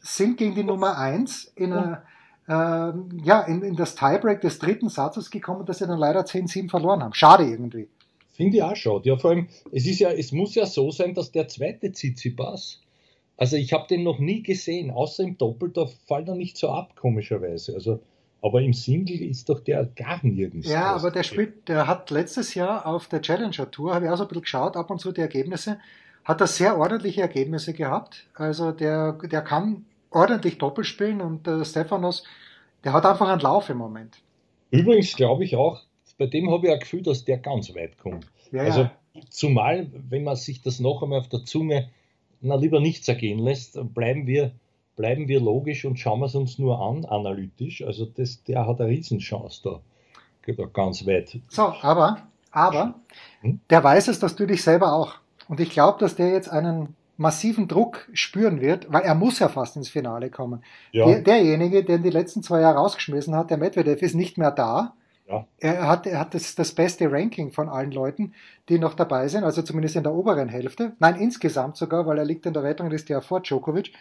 sind 0.00 0.36
gegen 0.36 0.54
die 0.54 0.62
Nummer 0.62 0.96
1 0.96 1.52
in 1.56 1.70
ja. 1.70 2.04
Äh, 2.46 2.52
ja, 2.52 3.40
in, 3.46 3.62
in 3.62 3.76
das 3.76 3.94
Tiebreak 3.94 4.40
des 4.40 4.58
dritten 4.58 4.88
Satzes 4.88 5.30
gekommen, 5.30 5.64
dass 5.64 5.78
sie 5.78 5.86
dann 5.86 5.98
leider 5.98 6.20
10-7 6.20 6.68
verloren 6.68 7.02
haben. 7.02 7.14
Schade 7.14 7.44
irgendwie. 7.44 7.88
Finde 8.32 8.56
ich 8.56 8.62
auch 8.62 8.76
schade. 8.76 9.08
Ja, 9.08 9.16
vor 9.16 9.30
allem, 9.30 9.48
es 9.72 9.86
ist 9.86 10.00
ja, 10.00 10.10
es 10.10 10.32
muss 10.32 10.54
ja 10.54 10.66
so 10.66 10.90
sein, 10.90 11.14
dass 11.14 11.30
der 11.30 11.48
zweite 11.48 11.92
Tsitsipas, 11.92 12.80
also 13.36 13.56
ich 13.56 13.72
habe 13.72 13.86
den 13.88 14.02
noch 14.02 14.18
nie 14.18 14.42
gesehen, 14.42 14.90
außer 14.90 15.22
im 15.22 15.38
Doppel, 15.38 15.70
da 15.70 15.86
fällt 16.06 16.28
er 16.28 16.34
nicht 16.34 16.56
so 16.56 16.68
ab, 16.68 16.94
komischerweise. 16.96 17.74
Also, 17.74 18.00
aber 18.42 18.60
im 18.60 18.74
Single 18.74 19.22
ist 19.22 19.48
doch 19.48 19.60
der 19.60 19.86
gar 19.96 20.20
nirgends. 20.22 20.68
Ja, 20.68 20.94
aber 20.94 21.10
der 21.10 21.22
spielt, 21.22 21.68
der 21.68 21.86
hat 21.86 22.10
letztes 22.10 22.54
Jahr 22.54 22.86
auf 22.86 23.06
der 23.06 23.22
Challenger 23.22 23.70
Tour, 23.70 23.94
habe 23.94 24.04
ich 24.04 24.10
auch 24.10 24.16
so 24.16 24.24
ein 24.24 24.28
bisschen 24.28 24.42
geschaut, 24.42 24.76
ab 24.76 24.90
und 24.90 25.00
zu 25.00 25.12
die 25.12 25.22
Ergebnisse, 25.22 25.78
hat 26.24 26.40
er 26.40 26.46
sehr 26.46 26.78
ordentliche 26.78 27.22
Ergebnisse 27.22 27.72
gehabt. 27.72 28.26
Also 28.34 28.72
der, 28.72 29.12
der 29.12 29.42
kann 29.42 29.86
ordentlich 30.14 30.58
Doppel 30.58 30.84
spielen 30.84 31.20
und 31.20 31.46
der 31.46 31.64
Stefanos, 31.64 32.24
der 32.84 32.92
hat 32.92 33.06
einfach 33.06 33.28
einen 33.28 33.40
Lauf 33.40 33.68
im 33.70 33.78
Moment. 33.78 34.18
Übrigens 34.70 35.14
glaube 35.16 35.44
ich 35.44 35.56
auch, 35.56 35.80
bei 36.18 36.26
dem 36.26 36.50
habe 36.50 36.66
ich 36.66 36.72
ein 36.72 36.80
Gefühl, 36.80 37.02
dass 37.02 37.24
der 37.24 37.38
ganz 37.38 37.74
weit 37.74 37.98
kommt. 37.98 38.26
Ja, 38.52 38.62
also 38.62 38.82
ja. 38.82 38.90
zumal, 39.30 39.88
wenn 40.08 40.24
man 40.24 40.36
sich 40.36 40.62
das 40.62 40.80
noch 40.80 41.02
einmal 41.02 41.20
auf 41.20 41.28
der 41.28 41.44
Zunge 41.44 41.90
na, 42.40 42.56
lieber 42.56 42.80
nicht 42.80 43.04
zergehen 43.04 43.38
lässt, 43.38 43.78
bleiben 43.94 44.26
wir, 44.26 44.52
bleiben 44.96 45.28
wir 45.28 45.40
logisch 45.40 45.84
und 45.84 45.98
schauen 45.98 46.20
wir 46.20 46.26
es 46.26 46.34
uns 46.34 46.58
nur 46.58 46.78
an, 46.80 47.04
analytisch. 47.04 47.82
Also 47.82 48.04
das, 48.04 48.44
der 48.44 48.66
hat 48.66 48.80
eine 48.80 48.90
Riesenchance 48.90 49.60
da. 49.64 49.80
Geht 50.42 50.60
auch 50.60 50.72
ganz 50.72 51.06
weit. 51.06 51.38
So, 51.48 51.62
aber, 51.80 52.22
aber, 52.50 52.94
hm? 53.40 53.60
der 53.70 53.82
weiß 53.82 54.08
es, 54.08 54.18
dass 54.18 54.36
du 54.36 54.46
dich 54.46 54.62
selber 54.62 54.92
auch. 54.92 55.14
Und 55.48 55.58
ich 55.58 55.70
glaube, 55.70 55.98
dass 55.98 56.16
der 56.16 56.30
jetzt 56.30 56.50
einen 56.50 56.94
massiven 57.16 57.68
Druck 57.68 58.08
spüren 58.12 58.60
wird, 58.60 58.92
weil 58.92 59.02
er 59.02 59.14
muss 59.14 59.38
ja 59.38 59.48
fast 59.48 59.76
ins 59.76 59.88
Finale 59.88 60.30
kommen. 60.30 60.62
Ja. 60.92 61.06
Der, 61.06 61.20
derjenige, 61.20 61.84
der 61.84 61.98
die 61.98 62.10
letzten 62.10 62.42
zwei 62.42 62.60
Jahre 62.60 62.78
rausgeschmissen 62.78 63.34
hat, 63.34 63.50
der 63.50 63.58
Medvedev, 63.58 64.02
ist 64.02 64.14
nicht 64.14 64.38
mehr 64.38 64.50
da. 64.50 64.94
Ja. 65.28 65.46
Er 65.58 65.88
hat, 65.88 66.06
er 66.06 66.20
hat 66.20 66.34
das, 66.34 66.54
das 66.54 66.72
beste 66.72 67.10
Ranking 67.10 67.50
von 67.50 67.68
allen 67.68 67.92
Leuten, 67.92 68.34
die 68.68 68.78
noch 68.78 68.94
dabei 68.94 69.28
sind, 69.28 69.44
also 69.44 69.62
zumindest 69.62 69.96
in 69.96 70.02
der 70.02 70.12
oberen 70.12 70.48
Hälfte. 70.48 70.92
Nein, 70.98 71.16
insgesamt 71.16 71.76
sogar, 71.76 72.06
weil 72.06 72.18
er 72.18 72.24
liegt 72.24 72.44
in 72.46 72.52
der 72.52 72.62
Weltrangliste 72.62 73.14
ja 73.14 73.20
vor 73.20 73.40
Djokovic. 73.40 73.92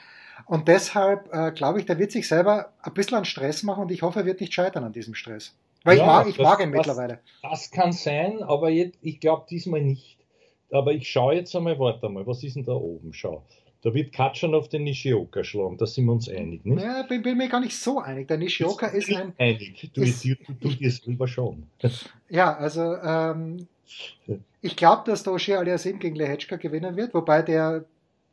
Und 0.45 0.67
deshalb 0.67 1.34
äh, 1.34 1.52
glaube 1.52 1.80
ich, 1.80 1.86
der 1.86 1.99
wird 1.99 2.12
sich 2.12 2.28
selber 2.28 2.73
ein 2.82 2.93
bisschen 2.93 3.17
an 3.17 3.26
Stress 3.26 3.63
machen 3.63 3.84
und 3.84 3.91
ich 3.91 4.02
hoffe, 4.02 4.19
er 4.19 4.26
wird 4.26 4.41
nicht 4.41 4.54
scheitern 4.54 4.84
an 4.84 4.91
diesem 4.91 5.13
Stress. 5.13 5.56
Weil 5.84 5.97
ja, 5.97 6.04
ich 6.04 6.08
mag, 6.08 6.28
ich 6.28 6.38
das, 6.38 6.43
mag 6.43 6.60
ihn 6.60 6.71
das, 6.71 6.78
mittlerweile. 6.78 7.19
Das 7.41 7.71
kann 7.71 7.91
sein, 7.91 8.41
aber 8.41 8.69
jetzt, 8.69 8.97
ich 9.02 9.19
glaube 9.19 9.45
diesmal 9.49 9.82
nicht. 9.82 10.17
Aber 10.74 10.92
ich 10.92 11.08
schaue 11.08 11.36
jetzt 11.36 11.56
einmal, 11.56 11.78
warte 11.78 12.10
mal, 12.10 12.26
was 12.26 12.44
ist 12.44 12.56
denn 12.56 12.66
da 12.66 12.74
oben? 12.74 13.14
Schau. 13.14 13.44
Da 13.84 13.94
wird 13.94 14.14
Katschanov 14.14 14.70
den 14.70 14.86
Nishioka 14.86 15.44
schlagen, 15.44 15.78
da 15.78 15.86
sind 15.86 16.06
wir 16.06 16.14
uns 16.14 16.30
einig, 16.30 16.66
nicht? 16.66 16.82
Ja, 16.82 17.04
bin, 17.04 17.22
bin 17.22 17.38
mir 17.38 17.50
gar 17.50 17.60
nicht 17.60 17.78
so 17.78 18.00
einig. 18.00 18.30
Der 18.30 18.38
Nishioka 18.38 18.88
ist, 18.88 19.10
ist 19.10 19.18
ein. 19.18 19.34
Einig, 19.38 19.92
du, 19.94 20.02
ist, 20.02 20.24
du, 20.24 20.36
du, 20.60 20.70
dir 20.70 20.90
selber 20.92 21.28
schon. 21.28 21.64
Ja, 22.30 22.56
also 22.56 22.96
ähm, 22.96 23.68
ich 24.62 24.76
glaube, 24.78 25.04
dass 25.06 25.24
der 25.24 25.34
Oshir 25.34 25.60
Aliasim 25.60 26.00
gegen 26.00 26.16
Lehetschka 26.16 26.56
gewinnen 26.56 26.96
wird, 26.96 27.14
wobei 27.14 27.42
der 27.42 27.84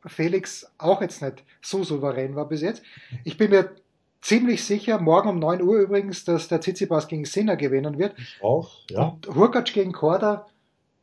Felix 0.05 0.71
auch 0.77 1.01
jetzt 1.01 1.21
nicht 1.21 1.43
so 1.61 1.83
souverän 1.83 2.35
war 2.35 2.47
bis 2.47 2.61
jetzt. 2.61 2.81
Ich 3.25 3.37
bin 3.37 3.51
mir 3.51 3.75
ziemlich 4.21 4.63
sicher, 4.63 4.99
morgen 4.99 5.29
um 5.29 5.39
9 5.39 5.61
Uhr 5.61 5.79
übrigens, 5.79 6.23
dass 6.23 6.47
der 6.47 6.61
Tsitsipas 6.61 7.07
gegen 7.07 7.25
Sinner 7.25 7.57
gewinnen 7.57 7.99
wird. 7.99 8.17
Ich 8.17 8.41
auch, 8.41 8.71
ja. 8.89 9.09
Und 9.09 9.27
Hurkacz 9.35 9.73
gegen 9.73 9.91
Korda, 9.91 10.47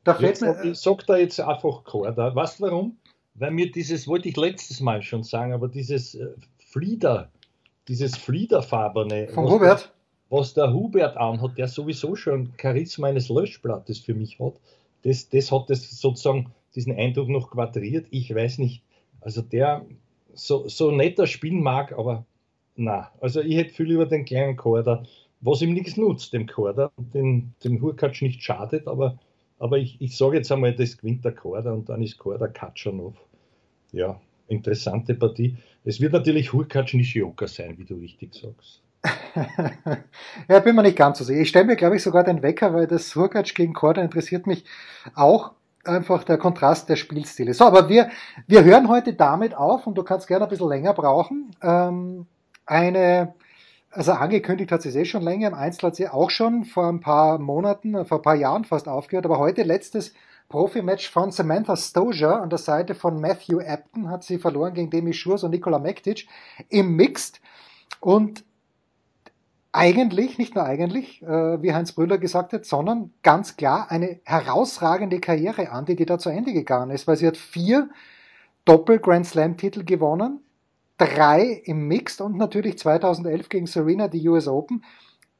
da 0.08 0.14
fällt 0.14 0.40
mir... 0.40 0.64
ich 0.64 0.78
sag 0.78 1.06
da 1.06 1.16
jetzt 1.16 1.40
einfach 1.40 1.84
Korda. 1.84 2.34
Weißt 2.34 2.60
du 2.60 2.64
warum? 2.64 2.96
Weil 3.34 3.52
mir 3.52 3.70
dieses, 3.70 4.08
wollte 4.08 4.28
ich 4.28 4.36
letztes 4.36 4.80
Mal 4.80 5.02
schon 5.02 5.22
sagen, 5.22 5.52
aber 5.52 5.68
dieses 5.68 6.14
äh, 6.14 6.28
Flieder, 6.58 7.30
dieses 7.86 8.16
Fliederfarbene, 8.16 9.28
Von 9.28 9.44
was, 9.44 9.52
Hubert? 9.52 9.92
was 10.28 10.54
der 10.54 10.72
Hubert 10.72 11.16
anhat, 11.16 11.56
der 11.56 11.68
sowieso 11.68 12.16
schon 12.16 12.52
Charisma 12.60 13.08
eines 13.08 13.28
Löschblattes 13.28 14.00
für 14.00 14.14
mich 14.14 14.38
hat, 14.40 14.54
das, 15.04 15.28
das 15.28 15.52
hat 15.52 15.70
das 15.70 15.88
sozusagen 16.00 16.52
diesen 16.74 16.94
Eindruck 16.94 17.28
noch 17.28 17.50
quadriert. 17.50 18.06
Ich 18.10 18.34
weiß 18.34 18.58
nicht, 18.58 18.82
also 19.20 19.42
der 19.42 19.86
so, 20.34 20.68
so 20.68 20.90
netter 20.90 21.26
spielen 21.26 21.62
mag, 21.62 21.92
aber 21.92 22.24
na, 22.76 23.10
also 23.20 23.40
ich 23.40 23.56
hätte 23.56 23.74
viel 23.74 23.86
lieber 23.86 24.06
den 24.06 24.24
kleinen 24.24 24.56
Korda, 24.56 25.04
was 25.40 25.62
ihm 25.62 25.72
nichts 25.72 25.96
nutzt, 25.96 26.32
dem 26.32 26.46
Korda, 26.46 26.90
den, 26.96 27.54
dem 27.64 27.80
Hurkacz 27.80 28.20
nicht 28.20 28.42
schadet, 28.42 28.86
aber, 28.86 29.18
aber 29.58 29.78
ich, 29.78 30.00
ich 30.00 30.16
sage 30.16 30.36
jetzt 30.36 30.50
einmal, 30.52 30.74
das 30.74 30.96
gewinnt 30.96 31.24
der 31.24 31.34
Korda 31.34 31.72
und 31.72 31.88
dann 31.88 32.02
ist 32.02 32.18
Korda 32.18 32.48
Katschanov. 32.48 33.14
Ja, 33.92 34.20
interessante 34.46 35.14
Partie. 35.14 35.56
Es 35.84 36.00
wird 36.00 36.12
natürlich 36.12 36.52
Hurkacz 36.52 36.94
Nishioka 36.94 37.46
sein, 37.46 37.76
wie 37.78 37.84
du 37.84 37.96
richtig 37.96 38.34
sagst. 38.34 38.82
ja, 40.48 40.58
bin 40.60 40.74
mir 40.74 40.82
nicht 40.82 40.96
ganz 40.96 41.18
so 41.18 41.24
sicher. 41.24 41.40
Ich 41.40 41.48
stelle 41.48 41.66
mir, 41.66 41.76
glaube 41.76 41.96
ich, 41.96 42.02
sogar 42.02 42.24
den 42.24 42.42
Wecker, 42.42 42.74
weil 42.74 42.86
das 42.86 43.14
Hurkacz 43.14 43.54
gegen 43.54 43.72
Korda 43.72 44.02
interessiert 44.02 44.46
mich 44.46 44.64
auch 45.14 45.52
einfach 45.84 46.24
der 46.24 46.38
Kontrast 46.38 46.88
der 46.88 46.96
Spielstile. 46.96 47.54
So, 47.54 47.64
aber 47.64 47.88
wir, 47.88 48.10
wir 48.46 48.64
hören 48.64 48.88
heute 48.88 49.14
damit 49.14 49.54
auf 49.54 49.86
und 49.86 49.96
du 49.96 50.02
kannst 50.02 50.26
gerne 50.28 50.44
ein 50.44 50.50
bisschen 50.50 50.68
länger 50.68 50.92
brauchen. 50.92 51.50
Ähm, 51.62 52.26
eine, 52.66 53.34
also 53.98 54.12
angekündigt 54.12 54.70
hat 54.70 54.82
sie 54.82 54.96
es 54.96 55.08
schon 55.08 55.22
länger, 55.22 55.48
im 55.48 55.54
Einzel 55.54 55.88
hat 55.88 55.96
sie 55.96 56.08
auch 56.08 56.30
schon 56.30 56.64
vor 56.64 56.86
ein 56.86 57.00
paar 57.00 57.40
Monaten, 57.40 58.04
vor 58.06 58.20
ein 58.20 58.22
paar 58.22 58.36
Jahren 58.36 58.64
fast 58.64 58.86
aufgehört, 58.86 59.24
aber 59.24 59.40
heute 59.40 59.64
letztes 59.64 60.14
Profimatch 60.48 61.10
von 61.10 61.32
Samantha 61.32 61.76
Stoja 61.76 62.36
an 62.38 62.48
der 62.48 62.60
Seite 62.60 62.94
von 62.94 63.20
Matthew 63.20 63.58
Apton 63.58 64.08
hat 64.08 64.22
sie 64.22 64.38
verloren 64.38 64.72
gegen 64.72 64.88
Demi 64.88 65.12
Schurz 65.14 65.42
und 65.42 65.50
Nikola 65.50 65.80
Mektic 65.80 66.28
im 66.68 66.94
Mixed. 66.94 67.40
Und 67.98 68.44
eigentlich, 69.72 70.38
nicht 70.38 70.54
nur 70.54 70.64
eigentlich, 70.64 71.20
äh, 71.22 71.60
wie 71.60 71.74
Heinz 71.74 71.90
Brüller 71.90 72.18
gesagt 72.18 72.52
hat, 72.52 72.66
sondern 72.66 73.12
ganz 73.24 73.56
klar 73.56 73.90
eine 73.90 74.20
herausragende 74.24 75.18
Karriere 75.18 75.72
an, 75.72 75.86
die, 75.86 75.96
die 75.96 76.06
da 76.06 76.20
zu 76.20 76.30
Ende 76.30 76.52
gegangen 76.52 76.92
ist, 76.92 77.08
weil 77.08 77.16
sie 77.16 77.26
hat 77.26 77.36
vier 77.36 77.90
Doppel-Grand 78.64 79.26
Slam-Titel 79.26 79.82
gewonnen, 79.82 80.44
drei 80.98 81.62
im 81.64 81.88
Mixed 81.88 82.20
und 82.20 82.36
natürlich 82.36 82.78
2011 82.78 83.48
gegen 83.48 83.66
Serena 83.66 84.08
die 84.08 84.28
US 84.28 84.48
Open. 84.48 84.84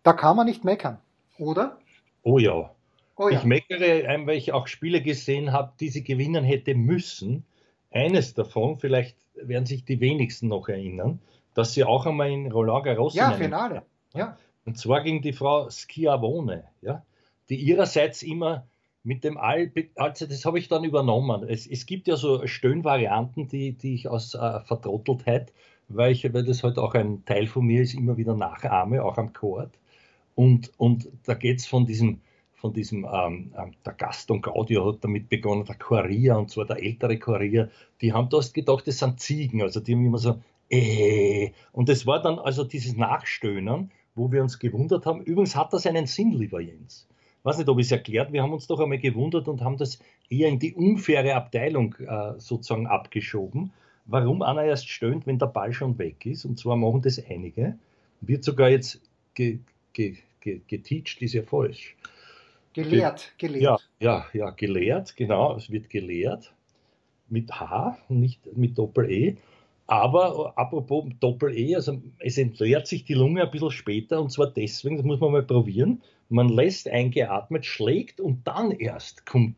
Da 0.03 0.13
kann 0.13 0.37
man 0.37 0.47
nicht 0.47 0.65
meckern, 0.65 0.99
oder? 1.39 1.79
Oh 2.23 2.39
ja. 2.39 2.71
Oh 3.17 3.29
ja. 3.29 3.39
Ich 3.39 3.45
meckere, 3.45 4.05
weil 4.27 4.37
ich 4.37 4.53
auch 4.53 4.69
Spiele 4.69 5.03
gesehen 5.03 5.53
habe, 5.53 5.73
die 5.81 5.89
sie 5.89 6.05
gewinnen 6.05 6.45
hätte 6.45 6.75
müssen. 6.75 7.45
Eines 7.91 8.35
davon, 8.35 8.79
vielleicht 8.79 9.17
werden 9.35 9.67
sich 9.67 9.85
die 9.85 10.01
wenigsten 10.01 10.49
noch 10.49 10.69
erinnern, 10.69 11.21
dass 11.55 11.75
sie 11.75 11.85
auch 11.85 12.07
einmal 12.07 12.31
in 12.31 12.53
Roland 12.53 12.85
Garros 12.85 13.15
Ja, 13.15 13.33
Finale. 13.33 13.83
Ja. 14.15 14.37
Und 14.65 14.79
zwar 14.79 15.03
gegen 15.03 15.23
die 15.23 15.33
Frau 15.33 15.69
Schiavone, 15.71 16.65
ja, 16.83 17.03
die 17.49 17.57
ihrerseits 17.57 18.23
immer 18.23 18.67
mit 19.09 19.25
dem 19.25 19.39
All, 19.39 19.73
also 19.97 20.27
das 20.27 20.45
habe 20.45 20.59
ich 20.59 20.69
dann 20.69 20.85
übernommen. 20.85 21.43
Es, 21.49 21.67
es 21.67 21.87
gibt 21.87 22.09
ja 22.09 22.17
so 22.17 22.47
Stöhnvarianten, 22.47 23.49
die, 23.49 23.73
die 23.73 23.95
ich 23.95 24.07
aus 24.07 24.35
äh, 24.35 24.61
Vertrotteltheit, 24.61 25.51
weil, 25.89 26.13
ich, 26.13 26.31
weil 26.35 26.45
das 26.45 26.63
halt 26.63 26.77
auch 26.77 26.93
ein 26.93 27.25
Teil 27.25 27.47
von 27.47 27.65
mir 27.65 27.81
ist, 27.81 27.95
immer 27.95 28.19
wieder 28.19 28.37
nachahme, 28.37 29.03
auch 29.03 29.17
am 29.17 29.33
Chord. 29.33 29.71
Und, 30.35 30.73
und 30.77 31.09
da 31.25 31.33
geht 31.33 31.61
es 31.61 31.67
von 31.67 31.87
diesem, 31.87 32.21
von 32.53 32.75
diesem, 32.75 33.07
ähm, 33.11 33.55
ähm, 33.59 33.73
der 33.87 33.95
Gaston 33.95 34.43
Gaudio 34.43 34.93
hat 34.93 35.03
damit 35.03 35.31
begonnen, 35.31 35.65
der 35.65 35.77
Choria, 35.77 36.37
und 36.37 36.51
zwar 36.51 36.67
der 36.67 36.83
ältere 36.83 37.19
Choria, 37.19 37.71
die 38.03 38.13
haben 38.13 38.29
da 38.29 38.41
gedacht, 38.53 38.87
das 38.87 38.99
sind 38.99 39.21
Ziegen, 39.21 39.63
also 39.63 39.81
die 39.81 39.95
haben 39.95 40.05
immer 40.05 40.19
so, 40.19 40.39
äh, 40.69 41.53
und 41.73 41.89
es 41.89 42.07
war 42.07 42.21
dann 42.21 42.39
also 42.39 42.63
dieses 42.63 42.95
Nachstöhnen, 42.95 43.91
wo 44.15 44.31
wir 44.31 44.43
uns 44.43 44.59
gewundert 44.59 45.07
haben. 45.07 45.23
Übrigens 45.23 45.57
hat 45.57 45.73
das 45.73 45.87
einen 45.87 46.07
Sinn, 46.07 46.33
lieber 46.33 46.61
Jens. 46.61 47.09
Ich 47.39 47.45
weiß 47.45 47.59
nicht, 47.59 47.69
ob 47.69 47.79
ich 47.79 47.87
es 47.87 47.93
erklärt. 47.93 48.33
Wir 48.33 48.43
haben 48.43 48.53
uns 48.53 48.67
doch 48.67 48.81
einmal 48.81 48.99
gewundert 48.99 49.49
und 49.49 49.63
haben 49.63 49.77
das 49.77 50.01
eher 50.29 50.49
in 50.49 50.59
die 50.59 50.75
unfaire 50.75 51.35
Abteilung 51.35 51.95
äh, 51.95 52.35
sozusagen 52.39 52.87
abgeschoben. 52.87 53.73
Warum 54.05 54.43
einer 54.43 54.65
erst 54.65 54.89
stöhnt, 54.89 55.27
wenn 55.27 55.39
der 55.39 55.47
Ball 55.47 55.73
schon 55.73 55.99
weg 55.99 56.27
ist. 56.27 56.45
Und 56.45 56.59
zwar 56.59 56.77
machen 56.77 57.03
das 57.03 57.23
einige. 57.25 57.79
Wird 58.21 58.43
sogar 58.43 58.71
jetzt 58.71 59.01
ge, 59.35 59.61
ge, 59.93 60.17
ge, 60.41 60.61
geteacht, 60.67 61.23
ist 61.23 61.35
ja 61.35 61.43
falsch. 61.43 61.95
Gelehrt, 62.73 63.33
gelehrt. 63.39 63.63
Ja, 63.63 63.79
ja, 64.01 64.27
ja, 64.33 64.51
gelehrt, 64.51 65.17
genau. 65.17 65.57
Es 65.57 65.71
wird 65.71 65.91
gelehrt 65.91 66.53
mit 67.29 67.51
H, 67.53 67.99
nicht 68.09 68.41
mit 68.57 68.79
Doppel-E. 68.79 69.37
Aber 69.89 70.53
äh, 70.55 70.61
apropos 70.61 71.07
Doppel-E, 71.19 71.75
also 71.75 72.01
es 72.19 72.39
entleert 72.39 72.87
sich 72.87 73.05
die 73.05 73.15
Lunge 73.15 73.43
ein 73.43 73.51
bisschen 73.51 73.71
später 73.71 74.21
und 74.21 74.31
zwar 74.31 74.47
deswegen, 74.47 74.99
das 74.99 75.05
muss 75.05 75.19
man 75.19 75.33
mal 75.33 75.43
probieren. 75.43 76.03
Man 76.29 76.51
lässt 76.51 76.89
eingeatmet, 76.89 77.65
schlägt 77.65 78.21
und 78.21 78.47
dann 78.47 78.71
erst 78.71 79.25
kommt. 79.25 79.57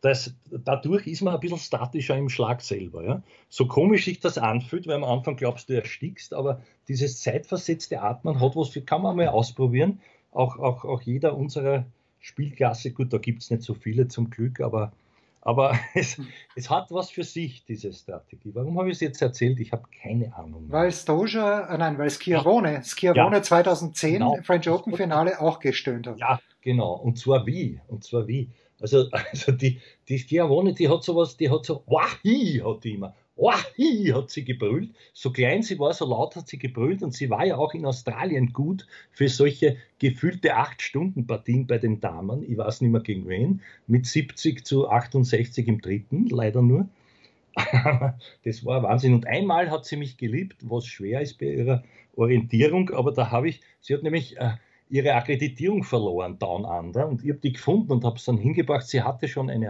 Das, 0.00 0.34
dadurch 0.50 1.06
ist 1.06 1.22
man 1.22 1.34
ein 1.34 1.40
bisschen 1.40 1.58
statischer 1.58 2.16
im 2.16 2.28
Schlag 2.28 2.60
selber. 2.60 3.04
Ja? 3.04 3.22
So 3.48 3.68
komisch 3.68 4.04
sich 4.04 4.18
das 4.18 4.36
anfühlt, 4.36 4.88
weil 4.88 4.96
am 4.96 5.04
Anfang 5.04 5.36
glaubst 5.36 5.68
du 5.68 5.74
erstickst, 5.74 6.34
aber 6.34 6.60
dieses 6.88 7.22
zeitversetzte 7.22 8.02
Atmen 8.02 8.40
hat 8.40 8.56
was, 8.56 8.70
für, 8.70 8.82
kann 8.82 9.02
man 9.02 9.16
mal 9.16 9.28
ausprobieren. 9.28 10.00
Auch, 10.32 10.58
auch, 10.58 10.84
auch 10.84 11.02
jeder 11.02 11.36
unserer 11.36 11.86
Spielklasse, 12.18 12.90
gut, 12.90 13.12
da 13.12 13.18
gibt 13.18 13.42
es 13.42 13.50
nicht 13.50 13.62
so 13.62 13.74
viele 13.74 14.08
zum 14.08 14.28
Glück, 14.28 14.60
aber, 14.60 14.92
aber 15.40 15.78
es, 15.94 16.20
es 16.56 16.68
hat 16.70 16.90
was 16.90 17.10
für 17.10 17.24
sich, 17.24 17.64
diese 17.64 17.92
Strategie. 17.92 18.50
Warum 18.54 18.78
habe 18.78 18.88
ich 18.88 18.94
es 18.96 19.00
jetzt 19.00 19.22
erzählt? 19.22 19.60
Ich 19.60 19.72
habe 19.72 19.84
keine 20.02 20.34
Ahnung. 20.36 20.64
Weil 20.68 20.92
Stoja, 20.92 21.72
äh, 21.72 21.78
nein, 21.78 21.98
weil 21.98 22.10
Schiavone, 22.10 22.82
Schiavone 22.84 23.36
Ja. 23.36 23.42
2010 23.42 24.12
Genau. 24.14 24.34
im 24.36 24.44
French 24.44 24.68
Open 24.68 24.94
Finale 24.94 25.40
auch 25.40 25.58
gestöhnt 25.60 26.06
hat. 26.06 26.18
Ja, 26.18 26.40
genau. 26.60 26.92
Und 26.94 27.18
zwar 27.18 27.46
wie? 27.46 27.80
Und 27.88 28.04
zwar 28.04 28.26
wie? 28.26 28.50
Also, 28.80 29.08
also 29.32 29.52
die, 29.52 29.80
die 30.08 30.18
Schiavone, 30.18 30.72
die 30.74 30.88
hat 30.88 31.02
sowas, 31.02 31.36
die 31.36 31.50
hat 31.50 31.64
so, 31.64 31.82
Wahi, 31.86 32.62
hat 32.64 32.84
die 32.84 32.94
immer. 32.94 33.14
Wahi, 33.38 34.12
hat 34.12 34.30
sie 34.30 34.44
gebrüllt. 34.44 34.90
So 35.12 35.30
klein 35.30 35.62
sie 35.62 35.78
war, 35.78 35.94
so 35.94 36.06
laut 36.06 36.34
hat 36.36 36.48
sie 36.48 36.58
gebrüllt. 36.58 37.02
Und 37.02 37.14
sie 37.14 37.30
war 37.30 37.46
ja 37.46 37.56
auch 37.56 37.72
in 37.72 37.86
Australien 37.86 38.52
gut 38.52 38.86
für 39.12 39.28
solche 39.28 39.76
gefühlte 39.98 40.56
8-Stunden-Partien 40.56 41.66
bei 41.66 41.78
den 41.78 42.00
Damen. 42.00 42.42
Ich 42.42 42.58
weiß 42.58 42.80
nicht 42.80 42.90
mehr 42.90 43.00
gegen 43.00 43.28
wen. 43.28 43.62
Mit 43.86 44.06
70 44.06 44.66
zu 44.66 44.88
68 44.88 45.68
im 45.68 45.80
dritten, 45.80 46.26
leider 46.26 46.62
nur. 46.62 46.88
das 48.44 48.64
war 48.64 48.82
Wahnsinn. 48.82 49.14
Und 49.14 49.26
einmal 49.26 49.70
hat 49.70 49.84
sie 49.84 49.96
mich 49.96 50.16
geliebt, 50.16 50.56
was 50.62 50.86
schwer 50.86 51.20
ist 51.20 51.38
bei 51.38 51.46
ihrer 51.46 51.84
Orientierung, 52.16 52.90
aber 52.90 53.12
da 53.12 53.30
habe 53.30 53.48
ich, 53.48 53.60
sie 53.80 53.94
hat 53.94 54.02
nämlich 54.02 54.36
äh, 54.38 54.52
ihre 54.90 55.14
Akkreditierung 55.14 55.84
verloren, 55.84 56.38
Down 56.38 56.64
Under, 56.64 57.06
und 57.06 57.22
ich 57.22 57.30
habe 57.30 57.40
die 57.40 57.52
gefunden 57.52 57.92
und 57.92 58.04
habe 58.04 58.16
es 58.16 58.24
dann 58.24 58.38
hingebracht. 58.38 58.86
Sie 58.86 59.02
hatte 59.02 59.28
schon 59.28 59.50
eine 59.50 59.66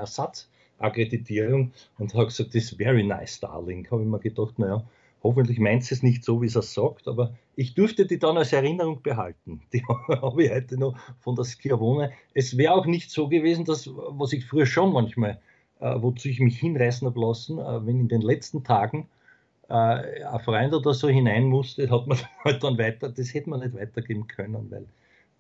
Ersatzakkreditierung 0.79 1.73
und 1.99 2.15
habe 2.15 2.27
gesagt, 2.27 2.51
das 2.51 2.65
ist 2.65 2.77
very 2.77 3.03
nice, 3.03 3.41
darling. 3.41 3.87
Habe 3.91 4.03
ich 4.03 4.09
mir 4.09 4.19
gedacht, 4.19 4.59
naja, 4.59 4.85
hoffentlich 5.23 5.59
meint 5.59 5.85
sie 5.85 5.95
es 5.95 6.03
nicht 6.03 6.25
so, 6.25 6.41
wie 6.41 6.47
es 6.47 6.57
er 6.57 6.63
sagt, 6.63 7.09
aber 7.09 7.35
ich 7.57 7.75
durfte 7.75 8.07
die 8.07 8.19
dann 8.19 8.37
als 8.37 8.53
Erinnerung 8.53 9.03
behalten. 9.03 9.63
Die 9.73 9.85
habe 9.85 10.45
ich 10.45 10.51
heute 10.51 10.79
noch 10.79 10.97
von 11.21 11.35
der 11.35 11.45
Schiavone. 11.45 12.13
Es 12.35 12.57
wäre 12.57 12.75
auch 12.75 12.87
nicht 12.87 13.11
so 13.11 13.29
gewesen, 13.29 13.65
dass, 13.65 13.89
was 13.89 14.33
ich 14.33 14.45
früher 14.45 14.67
schon 14.67 14.93
manchmal, 14.93 15.41
äh, 15.81 15.95
wozu 15.97 16.29
ich 16.29 16.41
mich 16.41 16.59
hinreißen 16.59 17.07
habe 17.07 17.21
lassen, 17.21 17.59
äh, 17.59 17.87
wenn 17.87 18.01
in 18.01 18.09
den 18.09 18.23
letzten 18.23 18.63
Tagen 18.63 19.09
äh, 19.69 19.75
ein 20.25 20.41
Freund 20.45 20.73
oder 20.73 20.95
so 20.95 21.09
hinein 21.09 21.45
musste, 21.45 21.91
hat 21.91 22.07
man 22.07 22.19
halt 22.45 22.63
dann 22.63 22.79
weiter, 22.79 23.09
das 23.09 23.35
hätte 23.35 23.51
man 23.51 23.61
nicht 23.61 23.75
weitergeben 23.75 24.29
können, 24.29 24.71
weil, 24.71 24.87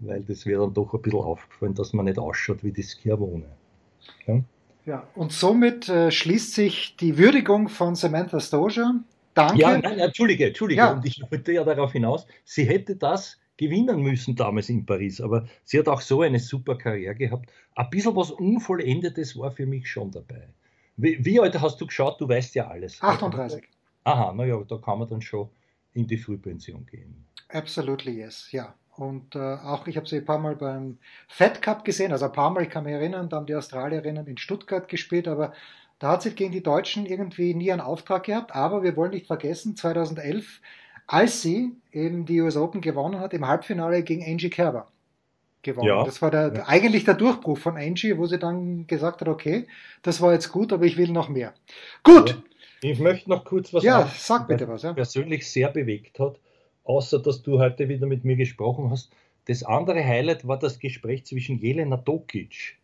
weil 0.00 0.22
das 0.22 0.44
wäre 0.44 0.62
dann 0.62 0.74
doch 0.74 0.92
ein 0.92 1.02
bisschen 1.02 1.20
aufgefallen, 1.20 1.74
dass 1.74 1.92
man 1.92 2.06
nicht 2.06 2.18
ausschaut 2.18 2.64
wie 2.64 2.72
die 2.72 2.82
Schiavone. 2.82 3.46
Ja? 4.26 4.42
Ja, 4.88 5.06
und 5.14 5.32
somit 5.32 5.90
äh, 5.90 6.10
schließt 6.10 6.54
sich 6.54 6.96
die 6.96 7.18
Würdigung 7.18 7.68
von 7.68 7.94
Samantha 7.94 8.40
Stoja. 8.40 8.94
Danke. 9.34 9.60
Ja, 9.60 9.76
nein, 9.76 9.98
Entschuldige, 9.98 10.46
Entschuldige. 10.46 10.80
Ja. 10.80 10.92
Und 10.92 11.04
ich 11.04 11.22
wollte 11.30 11.52
ja 11.52 11.62
darauf 11.62 11.92
hinaus, 11.92 12.26
sie 12.46 12.64
hätte 12.64 12.96
das 12.96 13.38
gewinnen 13.58 14.00
müssen 14.00 14.34
damals 14.34 14.70
in 14.70 14.86
Paris, 14.86 15.20
aber 15.20 15.46
sie 15.62 15.78
hat 15.78 15.88
auch 15.88 16.00
so 16.00 16.22
eine 16.22 16.40
super 16.40 16.78
Karriere 16.78 17.14
gehabt. 17.14 17.50
Ein 17.74 17.90
bisschen 17.90 18.16
was 18.16 18.30
Unvollendetes 18.30 19.36
war 19.36 19.50
für 19.50 19.66
mich 19.66 19.90
schon 19.90 20.10
dabei. 20.10 20.48
Wie, 20.96 21.22
wie 21.22 21.38
alt 21.38 21.60
hast 21.60 21.78
du 21.82 21.86
geschaut? 21.86 22.18
Du 22.18 22.26
weißt 22.26 22.54
ja 22.54 22.68
alles. 22.68 23.02
38. 23.02 23.64
Aha, 24.04 24.32
naja, 24.32 24.58
da 24.66 24.78
kann 24.78 25.00
man 25.00 25.08
dann 25.08 25.20
schon 25.20 25.50
in 25.92 26.06
die 26.06 26.16
Frühpension 26.16 26.86
gehen. 26.86 27.26
Absolutely 27.50 28.12
yes, 28.12 28.50
ja. 28.52 28.74
Und 28.98 29.34
äh, 29.34 29.38
auch 29.38 29.86
ich 29.86 29.96
habe 29.96 30.06
sie 30.06 30.16
ein 30.16 30.24
paar 30.24 30.38
Mal 30.38 30.56
beim 30.56 30.98
Fed 31.28 31.62
Cup 31.62 31.84
gesehen, 31.84 32.12
also 32.12 32.26
ein 32.26 32.32
paar 32.32 32.50
Mal, 32.50 32.64
ich 32.64 32.70
kann 32.70 32.84
mich 32.84 32.92
erinnern, 32.92 33.28
da 33.28 33.36
haben 33.36 33.46
die 33.46 33.54
Australierinnen 33.54 34.26
in 34.26 34.38
Stuttgart 34.38 34.88
gespielt, 34.88 35.28
aber 35.28 35.52
da 35.98 36.12
hat 36.12 36.22
sie 36.22 36.32
gegen 36.32 36.52
die 36.52 36.62
Deutschen 36.62 37.06
irgendwie 37.06 37.54
nie 37.54 37.72
einen 37.72 37.80
Auftrag 37.80 38.24
gehabt. 38.24 38.54
Aber 38.54 38.82
wir 38.82 38.96
wollen 38.96 39.10
nicht 39.10 39.26
vergessen, 39.26 39.76
2011 39.76 40.60
als 41.08 41.40
sie 41.40 41.72
eben 41.90 42.26
die 42.26 42.40
US 42.42 42.56
Open 42.56 42.82
gewonnen 42.82 43.18
hat, 43.18 43.32
im 43.32 43.48
Halbfinale 43.48 44.02
gegen 44.02 44.22
Angie 44.22 44.50
Kerber 44.50 44.88
gewonnen. 45.62 45.88
Ja. 45.88 46.04
Das 46.04 46.22
war 46.22 46.30
der, 46.30 46.52
ja. 46.54 46.68
eigentlich 46.68 47.04
der 47.04 47.14
Durchbruch 47.14 47.58
von 47.58 47.76
Angie, 47.76 48.16
wo 48.18 48.26
sie 48.26 48.38
dann 48.38 48.86
gesagt 48.86 49.22
hat, 49.22 49.28
okay, 49.28 49.66
das 50.02 50.20
war 50.20 50.34
jetzt 50.34 50.52
gut, 50.52 50.72
aber 50.72 50.84
ich 50.84 50.98
will 50.98 51.10
noch 51.10 51.30
mehr. 51.30 51.54
Gut. 52.04 52.30
Ja. 52.82 52.90
Ich 52.90 53.00
möchte 53.00 53.28
noch 53.28 53.44
kurz 53.44 53.74
was 53.74 53.82
ja, 53.82 54.08
sag 54.16 54.46
bitte 54.46 54.68
was, 54.68 54.82
ja. 54.82 54.92
persönlich 54.92 55.50
sehr 55.50 55.70
bewegt 55.70 56.20
hat, 56.20 56.38
außer 56.88 57.20
dass 57.20 57.42
du 57.42 57.58
heute 57.58 57.88
wieder 57.88 58.06
mit 58.06 58.24
mir 58.24 58.36
gesprochen 58.36 58.90
hast. 58.90 59.12
Das 59.46 59.62
andere 59.62 60.04
Highlight 60.04 60.48
war 60.48 60.58
das 60.58 60.78
Gespräch 60.78 61.24
zwischen 61.26 61.58
Jelena 61.58 61.96
Dokic, 61.96 62.76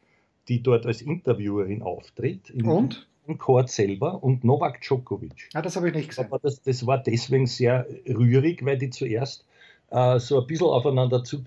die 0.48 0.62
dort 0.62 0.86
als 0.86 1.02
Interviewerin 1.02 1.82
auftritt. 1.82 2.50
Und? 2.50 3.08
Im 3.26 3.38
Court 3.38 3.70
selber 3.70 4.22
und 4.22 4.44
Novak 4.44 4.82
Djokovic. 4.82 5.48
Ja, 5.54 5.62
das 5.62 5.76
habe 5.76 5.88
ich 5.88 5.94
nicht 5.94 6.10
gesehen. 6.10 6.26
Aber 6.26 6.38
das, 6.38 6.60
das 6.60 6.86
war 6.86 7.02
deswegen 7.02 7.46
sehr 7.46 7.86
rührig, 8.06 8.62
weil 8.66 8.76
die 8.76 8.90
zuerst 8.90 9.46
äh, 9.90 10.18
so 10.18 10.42
ein 10.42 10.46
bisschen 10.46 10.66
aufeinander 10.66 11.24
zu, 11.24 11.42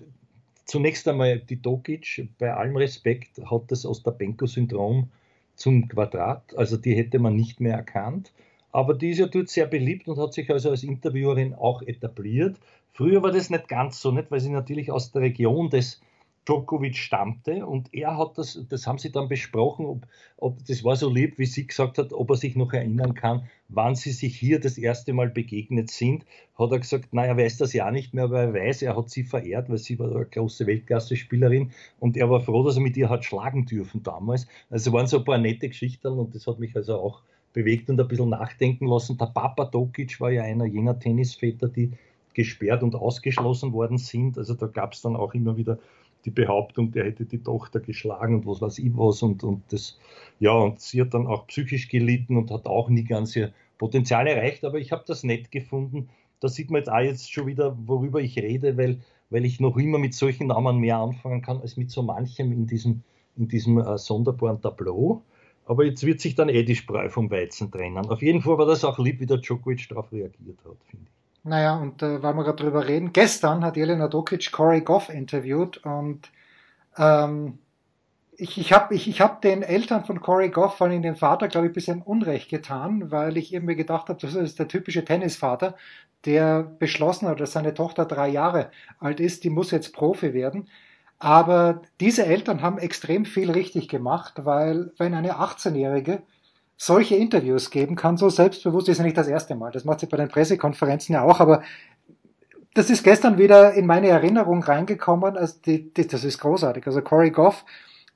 zunächst 0.64 1.06
einmal 1.06 1.38
die 1.38 1.62
Dokic, 1.62 2.28
bei 2.40 2.52
allem 2.52 2.76
Respekt, 2.76 3.40
hat 3.48 3.70
das 3.70 3.86
Ostapenko-Syndrom 3.86 5.08
zum 5.54 5.86
Quadrat. 5.86 6.56
Also 6.56 6.76
die 6.76 6.96
hätte 6.96 7.20
man 7.20 7.36
nicht 7.36 7.60
mehr 7.60 7.74
erkannt. 7.74 8.32
Aber 8.72 8.94
die 8.94 9.10
ist 9.10 9.18
ja 9.18 9.26
dort 9.26 9.48
sehr 9.48 9.66
beliebt 9.66 10.08
und 10.08 10.18
hat 10.18 10.34
sich 10.34 10.50
also 10.50 10.70
als 10.70 10.82
Interviewerin 10.82 11.54
auch 11.54 11.82
etabliert. 11.82 12.56
Früher 12.92 13.22
war 13.22 13.32
das 13.32 13.50
nicht 13.50 13.68
ganz 13.68 14.00
so, 14.00 14.10
nicht, 14.10 14.30
weil 14.30 14.40
sie 14.40 14.50
natürlich 14.50 14.90
aus 14.90 15.12
der 15.12 15.22
Region 15.22 15.70
des 15.70 16.00
Djokovic 16.48 16.96
stammte 16.96 17.66
und 17.66 17.92
er 17.92 18.16
hat 18.16 18.38
das, 18.38 18.58
das 18.70 18.86
haben 18.86 18.96
sie 18.96 19.12
dann 19.12 19.28
besprochen, 19.28 19.84
ob, 19.84 20.06
ob 20.38 20.64
das 20.64 20.82
war 20.82 20.96
so 20.96 21.10
lieb, 21.10 21.38
wie 21.38 21.44
sie 21.44 21.66
gesagt 21.66 21.98
hat, 21.98 22.14
ob 22.14 22.30
er 22.30 22.36
sich 22.36 22.56
noch 22.56 22.72
erinnern 22.72 23.12
kann, 23.12 23.42
wann 23.68 23.94
sie 23.94 24.12
sich 24.12 24.34
hier 24.34 24.58
das 24.58 24.78
erste 24.78 25.12
Mal 25.12 25.28
begegnet 25.28 25.90
sind. 25.90 26.24
Hat 26.58 26.72
er 26.72 26.78
gesagt, 26.78 27.12
naja, 27.12 27.32
er 27.32 27.36
weiß 27.36 27.58
das 27.58 27.74
ja 27.74 27.90
nicht 27.90 28.14
mehr, 28.14 28.24
aber 28.24 28.40
er 28.40 28.54
weiß, 28.54 28.80
er 28.80 28.96
hat 28.96 29.10
sie 29.10 29.24
verehrt, 29.24 29.68
weil 29.68 29.76
sie 29.76 29.98
war 29.98 30.10
eine 30.10 30.24
große 30.24 30.66
Weltklasse-Spielerin 30.66 31.70
und 32.00 32.16
er 32.16 32.30
war 32.30 32.40
froh, 32.40 32.64
dass 32.64 32.76
er 32.76 32.82
mit 32.82 32.96
ihr 32.96 33.10
hat 33.10 33.26
schlagen 33.26 33.66
dürfen 33.66 34.02
damals. 34.02 34.46
Also 34.70 34.90
waren 34.94 35.06
so 35.06 35.18
ein 35.18 35.24
paar 35.24 35.38
nette 35.38 35.68
Geschichten 35.68 36.08
und 36.08 36.34
das 36.34 36.46
hat 36.46 36.58
mich 36.58 36.74
also 36.74 36.98
auch 36.98 37.22
bewegt 37.52 37.90
und 37.90 38.00
ein 38.00 38.08
bisschen 38.08 38.30
nachdenken 38.30 38.86
lassen. 38.86 39.18
Der 39.18 39.26
Papa 39.26 39.64
Dokic 39.64 40.20
war 40.20 40.30
ja 40.30 40.42
einer 40.42 40.66
jener 40.66 40.98
Tennisväter, 40.98 41.68
die 41.68 41.92
gesperrt 42.34 42.82
und 42.82 42.94
ausgeschlossen 42.94 43.72
worden 43.72 43.98
sind. 43.98 44.38
Also 44.38 44.54
da 44.54 44.66
gab 44.66 44.92
es 44.92 45.02
dann 45.02 45.16
auch 45.16 45.34
immer 45.34 45.56
wieder 45.56 45.78
die 46.24 46.30
Behauptung, 46.30 46.90
der 46.90 47.04
hätte 47.04 47.24
die 47.24 47.42
Tochter 47.42 47.80
geschlagen 47.80 48.34
und 48.34 48.46
was 48.46 48.60
weiß 48.60 48.78
ich 48.78 48.96
was 48.96 49.22
und, 49.22 49.44
und 49.44 49.62
das, 49.72 49.98
ja, 50.40 50.52
und 50.52 50.80
sie 50.80 51.00
hat 51.00 51.14
dann 51.14 51.26
auch 51.26 51.46
psychisch 51.46 51.88
gelitten 51.88 52.36
und 52.36 52.50
hat 52.50 52.66
auch 52.66 52.88
nie 52.88 53.04
ganz 53.04 53.34
ihr 53.36 53.52
Potenzial 53.78 54.26
erreicht, 54.26 54.64
aber 54.64 54.78
ich 54.78 54.92
habe 54.92 55.04
das 55.06 55.22
nett 55.22 55.50
gefunden. 55.50 56.08
Da 56.40 56.48
sieht 56.48 56.70
man 56.70 56.80
jetzt 56.80 56.90
auch 56.90 57.00
jetzt 57.00 57.32
schon 57.32 57.46
wieder, 57.46 57.76
worüber 57.86 58.20
ich 58.20 58.36
rede, 58.38 58.76
weil, 58.76 59.00
weil 59.30 59.44
ich 59.44 59.60
noch 59.60 59.76
immer 59.76 59.98
mit 59.98 60.14
solchen 60.14 60.48
Namen 60.48 60.78
mehr 60.78 60.98
anfangen 60.98 61.42
kann, 61.42 61.60
als 61.60 61.76
mit 61.76 61.90
so 61.90 62.02
manchem 62.02 62.52
in 62.52 62.66
diesem, 62.66 63.02
in 63.36 63.48
diesem 63.48 63.78
äh, 63.78 63.98
sonderbaren 63.98 64.60
Tableau. 64.60 65.22
Aber 65.68 65.84
jetzt 65.84 66.04
wird 66.04 66.20
sich 66.20 66.34
dann 66.34 66.48
eh 66.48 66.62
die 66.62 66.74
Spreu 66.74 67.10
vom 67.10 67.30
Weizen 67.30 67.70
trennen. 67.70 68.08
Auf 68.08 68.22
jeden 68.22 68.40
Fall 68.40 68.56
war 68.56 68.66
das 68.66 68.84
auch 68.84 68.98
lieb, 68.98 69.20
wie 69.20 69.26
der 69.26 69.36
Djokovic 69.36 69.86
darauf 69.88 70.10
reagiert 70.10 70.58
hat, 70.64 70.76
finde 70.90 71.04
ich. 71.04 71.44
Naja, 71.44 71.76
und 71.76 72.02
äh, 72.02 72.22
weil 72.22 72.34
wir 72.34 72.44
gerade 72.44 72.62
drüber 72.62 72.88
reden, 72.88 73.12
gestern 73.12 73.64
hat 73.64 73.76
Jelena 73.76 74.08
Dokic 74.08 74.50
Corey 74.50 74.80
Goff 74.80 75.08
interviewt 75.08 75.78
und 75.84 76.30
ähm, 76.96 77.58
ich, 78.36 78.56
ich 78.56 78.72
habe 78.72 78.94
ich, 78.94 79.08
ich 79.08 79.20
hab 79.20 79.42
den 79.42 79.62
Eltern 79.62 80.04
von 80.04 80.20
Corey 80.20 80.48
Goff, 80.48 80.76
vor 80.76 80.86
allem 80.86 81.02
dem 81.02 81.16
Vater, 81.16 81.48
glaube 81.48 81.66
ich, 81.66 81.70
ein 81.70 81.74
bisschen 81.74 82.02
Unrecht 82.02 82.48
getan, 82.48 83.10
weil 83.10 83.36
ich 83.36 83.52
irgendwie 83.52 83.76
gedacht 83.76 84.08
habe, 84.08 84.20
das 84.20 84.34
ist 84.34 84.58
der 84.58 84.68
typische 84.68 85.04
Tennisvater, 85.04 85.74
der 86.24 86.62
beschlossen 86.62 87.28
hat, 87.28 87.40
dass 87.40 87.52
seine 87.52 87.74
Tochter 87.74 88.04
drei 88.04 88.28
Jahre 88.28 88.70
alt 89.00 89.20
ist, 89.20 89.44
die 89.44 89.50
muss 89.50 89.70
jetzt 89.70 89.92
Profi 89.92 90.34
werden. 90.34 90.68
Aber 91.18 91.82
diese 92.00 92.24
Eltern 92.24 92.62
haben 92.62 92.78
extrem 92.78 93.24
viel 93.24 93.50
richtig 93.50 93.88
gemacht, 93.88 94.34
weil 94.44 94.92
wenn 94.98 95.14
eine 95.14 95.34
18-Jährige 95.40 96.22
solche 96.76 97.16
Interviews 97.16 97.70
geben 97.70 97.96
kann, 97.96 98.16
so 98.16 98.30
selbstbewusst 98.30 98.88
ist 98.88 98.98
ja 98.98 99.04
nicht 99.04 99.16
das 99.16 99.26
erste 99.26 99.56
Mal. 99.56 99.72
Das 99.72 99.84
macht 99.84 100.00
sie 100.00 100.06
bei 100.06 100.16
den 100.16 100.28
Pressekonferenzen 100.28 101.14
ja 101.14 101.22
auch, 101.22 101.40
aber 101.40 101.62
das 102.74 102.88
ist 102.90 103.02
gestern 103.02 103.36
wieder 103.36 103.74
in 103.74 103.86
meine 103.86 104.06
Erinnerung 104.06 104.62
reingekommen. 104.62 105.36
Also 105.36 105.56
die, 105.66 105.92
die, 105.92 106.06
das 106.06 106.22
ist 106.22 106.38
großartig. 106.38 106.86
Also 106.86 107.02
Corey 107.02 107.32
Goff, 107.32 107.64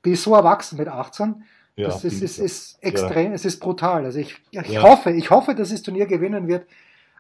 die 0.05 0.13
ist 0.13 0.23
so 0.23 0.37
erwachsen 0.37 0.79
mit 0.79 0.87
18. 0.87 1.43
Ja, 1.75 1.89
das 1.89 2.05
ist, 2.05 2.23
ist, 2.23 2.39
ist 2.39 2.79
extrem, 2.85 3.31
ja. 3.31 3.33
es 3.33 3.45
ist 3.45 3.59
brutal. 3.59 4.05
Also 4.05 4.21
ich, 4.21 4.37
ich 4.51 4.69
ja. 4.69 4.83
hoffe, 4.83 5.11
ich 5.11 5.31
hoffe, 5.31 5.57
dass 5.57 5.71
das 5.71 5.83
Turnier 5.83 6.07
gewinnen 6.07 6.47
wird, 6.47 6.67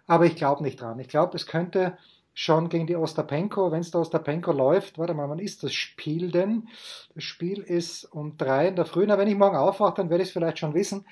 aber 0.07 0.27
ich 0.27 0.37
glaube 0.37 0.62
nicht 0.62 0.81
dran. 0.81 1.01
Ich 1.01 1.09
glaube, 1.09 1.37
es 1.37 1.47
könnte 1.47 1.97
schon 2.35 2.68
gegen 2.68 2.87
die 2.87 2.97
Ostapenko, 2.97 3.71
wenn 3.71 3.81
es 3.81 3.90
der 3.90 4.01
Ostapenko 4.01 4.53
läuft, 4.53 4.99
warte 4.99 5.14
mal, 5.14 5.29
wann 5.29 5.38
ist 5.38 5.62
das 5.62 5.73
Spiel 5.73 6.31
denn? 6.31 6.68
Das 7.14 7.25
Spiel 7.25 7.61
ist 7.61 8.05
um 8.05 8.37
drei 8.37 8.68
in 8.68 8.77
der 8.77 8.87
Früh. 8.87 9.05
Na, 9.07 9.18
wenn 9.18 9.29
ich 9.29 9.37
morgen 9.37 9.57
aufwache, 9.57 9.95
dann 9.97 10.11
werde 10.11 10.23
ich 10.23 10.31
es 10.31 10.33
vielleicht 10.33 10.59
schon 10.59 10.75
wissen. 10.75 11.05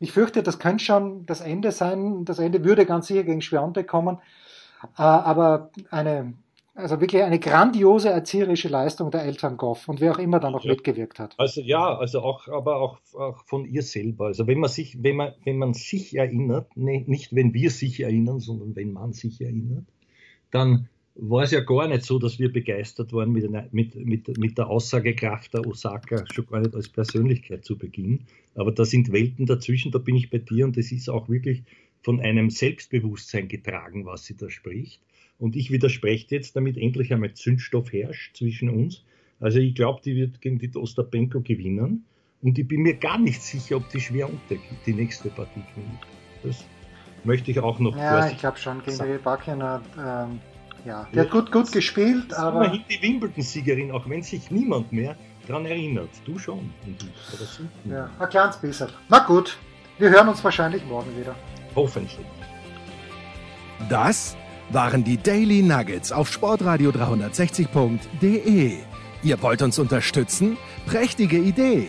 Ich 0.00 0.12
fürchte, 0.12 0.42
das 0.42 0.58
könnte 0.58 0.84
schon 0.84 1.26
das 1.26 1.40
Ende 1.40 1.72
sein. 1.72 2.24
Das 2.24 2.38
Ende 2.38 2.64
würde 2.64 2.86
ganz 2.86 3.06
sicher 3.06 3.22
gegen 3.22 3.42
Schwionte 3.42 3.84
kommen. 3.84 4.18
Äh, 4.96 5.02
aber 5.02 5.70
eine, 5.90 6.32
also 6.74 7.00
wirklich 7.00 7.22
eine 7.22 7.38
grandiose 7.38 8.08
erzieherische 8.08 8.68
Leistung 8.68 9.10
der 9.10 9.22
Eltern 9.24 9.58
Goff 9.58 9.88
und 9.88 10.00
wer 10.00 10.12
auch 10.12 10.18
immer 10.18 10.40
da 10.40 10.50
noch 10.50 10.64
ja. 10.64 10.72
mitgewirkt 10.72 11.18
hat. 11.18 11.34
Also 11.36 11.60
ja, 11.60 11.96
also 11.96 12.22
auch, 12.22 12.48
aber 12.48 12.76
auch, 12.76 12.98
auch, 13.14 13.44
von 13.44 13.66
ihr 13.66 13.82
selber. 13.82 14.26
Also 14.26 14.46
wenn 14.46 14.58
man 14.58 14.70
sich, 14.70 15.02
wenn 15.02 15.16
man, 15.16 15.34
wenn 15.44 15.58
man 15.58 15.74
sich 15.74 16.16
erinnert, 16.16 16.76
nee, 16.76 17.04
nicht 17.06 17.34
wenn 17.34 17.52
wir 17.52 17.70
sich 17.70 18.00
erinnern, 18.00 18.40
sondern 18.40 18.74
wenn 18.74 18.92
man 18.92 19.12
sich 19.12 19.40
erinnert, 19.40 19.84
dann 20.52 20.88
war 21.14 21.42
es 21.42 21.50
ja 21.50 21.60
gar 21.60 21.88
nicht 21.88 22.04
so, 22.04 22.18
dass 22.18 22.38
wir 22.38 22.50
begeistert 22.50 23.12
waren 23.12 23.32
mit, 23.32 23.44
einer, 23.44 23.68
mit, 23.72 23.94
mit, 23.94 24.38
mit 24.38 24.56
der 24.56 24.68
Aussagekraft 24.68 25.52
der 25.52 25.66
Osaka, 25.66 26.24
schon 26.32 26.46
gar 26.46 26.60
nicht 26.60 26.74
als 26.74 26.88
Persönlichkeit 26.88 27.64
zu 27.64 27.76
Beginn. 27.76 28.20
Aber 28.54 28.72
da 28.72 28.84
sind 28.84 29.12
Welten 29.12 29.46
dazwischen, 29.46 29.92
da 29.92 29.98
bin 29.98 30.16
ich 30.16 30.30
bei 30.30 30.38
dir 30.38 30.64
und 30.64 30.76
das 30.76 30.92
ist 30.92 31.10
auch 31.10 31.28
wirklich 31.28 31.62
von 32.02 32.20
einem 32.20 32.50
Selbstbewusstsein 32.50 33.48
getragen, 33.48 34.06
was 34.06 34.24
sie 34.24 34.36
da 34.36 34.48
spricht. 34.48 35.00
Und 35.38 35.56
ich 35.56 35.70
widerspreche 35.70 36.26
jetzt, 36.30 36.56
damit 36.56 36.76
endlich 36.76 37.12
einmal 37.12 37.34
Zündstoff 37.34 37.92
herrscht 37.92 38.36
zwischen 38.36 38.70
uns. 38.70 39.04
Also 39.40 39.58
ich 39.58 39.74
glaube, 39.74 40.00
die 40.04 40.14
wird 40.14 40.40
gegen 40.40 40.58
die 40.58 40.70
Ostapenko 40.74 41.40
gewinnen. 41.40 42.04
Und 42.42 42.58
ich 42.58 42.66
bin 42.66 42.82
mir 42.82 42.94
gar 42.94 43.18
nicht 43.18 43.42
sicher, 43.42 43.76
ob 43.76 43.88
die 43.90 44.00
schwer 44.00 44.28
untergeht, 44.28 44.78
die 44.86 44.94
nächste 44.94 45.28
Partie 45.30 45.62
gewinnt. 45.74 46.00
Das 46.42 46.64
möchte 47.24 47.50
ich 47.50 47.60
auch 47.60 47.78
noch 47.78 47.96
Ja, 47.96 48.28
ich 48.28 48.38
glaube 48.38 48.58
schon, 48.58 48.82
gegen 48.82 48.98
die 48.98 49.04
ähm, 49.04 50.40
ja, 50.84 51.06
die 51.12 51.16
ja, 51.16 51.22
hat 51.22 51.30
gut, 51.30 51.52
gut 51.52 51.70
gespielt, 51.70 52.34
aber... 52.34 52.64
Immerhin 52.64 52.84
die 52.88 53.00
Wimbledon-Siegerin, 53.00 53.92
auch 53.92 54.08
wenn 54.08 54.22
sich 54.22 54.50
niemand 54.50 54.92
mehr 54.92 55.16
daran 55.46 55.66
erinnert. 55.66 56.10
Du 56.24 56.38
schon. 56.38 56.72
Ja, 57.84 58.10
ein 58.18 58.28
kleines 58.28 58.56
bisschen. 58.56 58.88
Na 59.08 59.20
gut, 59.20 59.58
wir 59.98 60.10
hören 60.10 60.28
uns 60.28 60.42
wahrscheinlich 60.42 60.84
morgen 60.86 61.16
wieder. 61.16 61.34
Hoffentlich. 61.76 62.18
Das 63.88 64.36
waren 64.70 65.04
die 65.04 65.16
Daily 65.16 65.62
Nuggets 65.62 66.12
auf 66.12 66.30
sportradio 66.32 66.90
360.de. 66.90 68.78
Ihr 69.22 69.42
wollt 69.42 69.62
uns 69.62 69.78
unterstützen? 69.78 70.56
Prächtige 70.86 71.38
Idee! 71.38 71.88